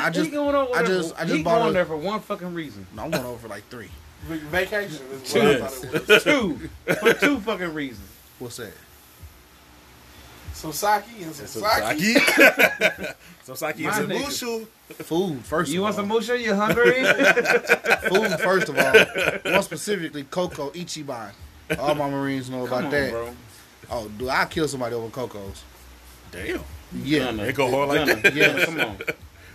[0.00, 1.72] I just, he going over I there just- for, I just he bought going a-
[1.72, 2.86] there for one fucking reason.
[2.94, 3.88] no, I'm going over for like three.
[4.28, 6.24] Vac- Vacation is what I thought it was.
[6.24, 6.70] two.
[6.94, 8.08] For two fucking reasons.
[8.38, 8.72] What's that?
[10.52, 11.98] Some sake and some Some sake.
[12.18, 13.16] sake.
[13.44, 14.24] Some sake My and some nigga.
[14.24, 14.66] mushu.
[15.04, 15.70] Food first.
[15.70, 16.00] You of want all.
[16.00, 16.40] some musha?
[16.40, 16.92] You hungry?
[18.08, 19.52] food first of all.
[19.52, 21.30] More specifically, Coco Ichiban.
[21.78, 23.10] All my Marines know about Come on, that.
[23.10, 23.34] bro.
[23.90, 25.62] Oh, dude, I kill somebody over Cocos.
[26.32, 26.60] Damn.
[26.92, 27.44] Yeah, Gunner.
[27.46, 28.34] They go hard like that?
[28.34, 28.98] Gunner, Come on.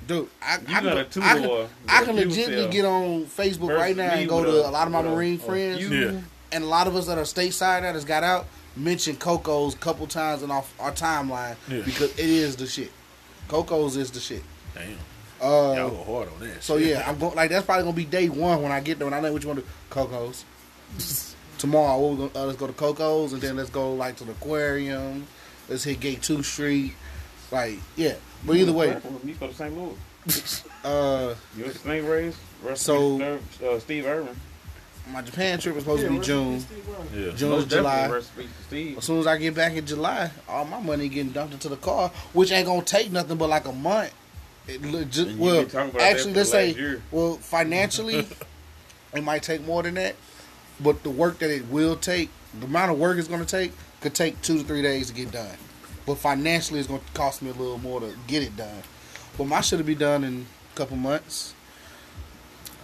[0.08, 1.70] Dude, I, You I, got a can, two I, can, door.
[1.88, 4.88] I can fuel legitimately get on Facebook Versus right now and go to a lot
[4.88, 6.20] of my Marine a friends, few- Yeah.
[6.52, 8.46] and a lot of us that are stateside that has got out
[8.76, 11.82] mentioned Cocos a couple times in our, our timeline Yeah.
[11.86, 12.92] because it is the shit.
[13.48, 14.44] Cocos is the shit.
[14.74, 14.98] Damn.
[15.42, 16.64] Uh, Y'all go hard on that.
[16.64, 19.08] So yeah, I'm going like that's probably gonna be day one when I get there
[19.08, 20.46] And I know which one to Cocos.
[21.58, 21.98] tomorrow.
[22.00, 24.32] What we gonna, uh, let's go to Coco's and then let's go like to the
[24.34, 25.26] aquarium.
[25.68, 26.94] Let's hit Gate Two Street.
[27.52, 29.76] Like yeah, but either way, you go to St.
[29.78, 30.64] Louis.
[30.84, 32.36] uh, You a snake race?
[32.76, 34.36] So- uh, Steve Irwin.
[35.12, 36.64] my Japan trip was supposed to be June.
[37.14, 37.32] Yeah.
[37.32, 37.92] June Most July.
[38.08, 38.98] definitely Rest in peace to Steve.
[39.00, 41.76] As soon as I get back in July, all my money getting dumped into the
[41.78, 44.14] car, which ain't gonna take nothing but like a month.
[44.68, 47.02] It look just, And you well, been talking about that actually, let's say, year.
[47.12, 48.28] well, financially,
[49.16, 50.16] it might take more than that,
[50.80, 52.30] but the work that it will take,
[52.60, 53.72] the amount of work it's gonna take,
[54.02, 55.58] could take two to three days to get done.
[56.06, 58.84] But financially, it's gonna cost me a little more to get it done.
[59.38, 61.54] But my should be done in a couple months.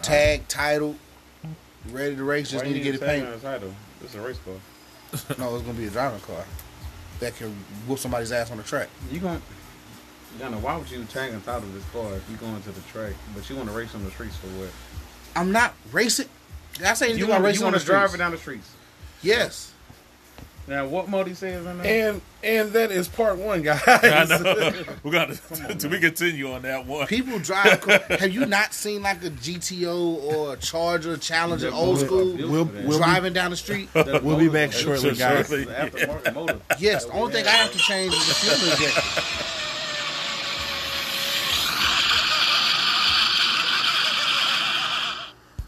[0.02, 0.96] Tag, title,
[1.90, 2.52] ready to race.
[2.52, 3.42] Just Why need to get it painted.
[3.42, 3.74] title?
[4.04, 4.54] Is a race car.
[5.40, 6.44] No, it's gonna be a driving car
[7.20, 7.50] that can
[7.88, 8.90] whoop somebody's ass on the track.
[9.12, 9.42] You going
[10.40, 13.14] Gunner, why would you tag and title this car if you're going to the track,
[13.34, 14.70] but you want to race on the streets for what?
[15.36, 16.28] I'm not racing.
[16.86, 18.32] I say anything You about want, racing you on want the to drive it down
[18.32, 18.70] the streets.
[19.24, 19.74] Yes.
[20.68, 22.10] Now, what Modi says in there?
[22.12, 23.82] And and that is part one, guys.
[23.88, 24.84] I know.
[25.04, 25.70] we got to.
[25.72, 27.08] on, To we continue on that one.
[27.08, 27.84] People drive.
[27.86, 32.98] Have you not seen like a GTO or a Charger, Challenger, old school We'll- we'll-
[32.98, 33.90] driving down the street?
[33.96, 35.48] We'll be back shortly, guys.
[35.48, 35.66] Shortly.
[35.68, 36.60] Aftermarket motor.
[36.80, 37.06] Yes.
[37.06, 39.04] The only thing I have to change is the fuel injection.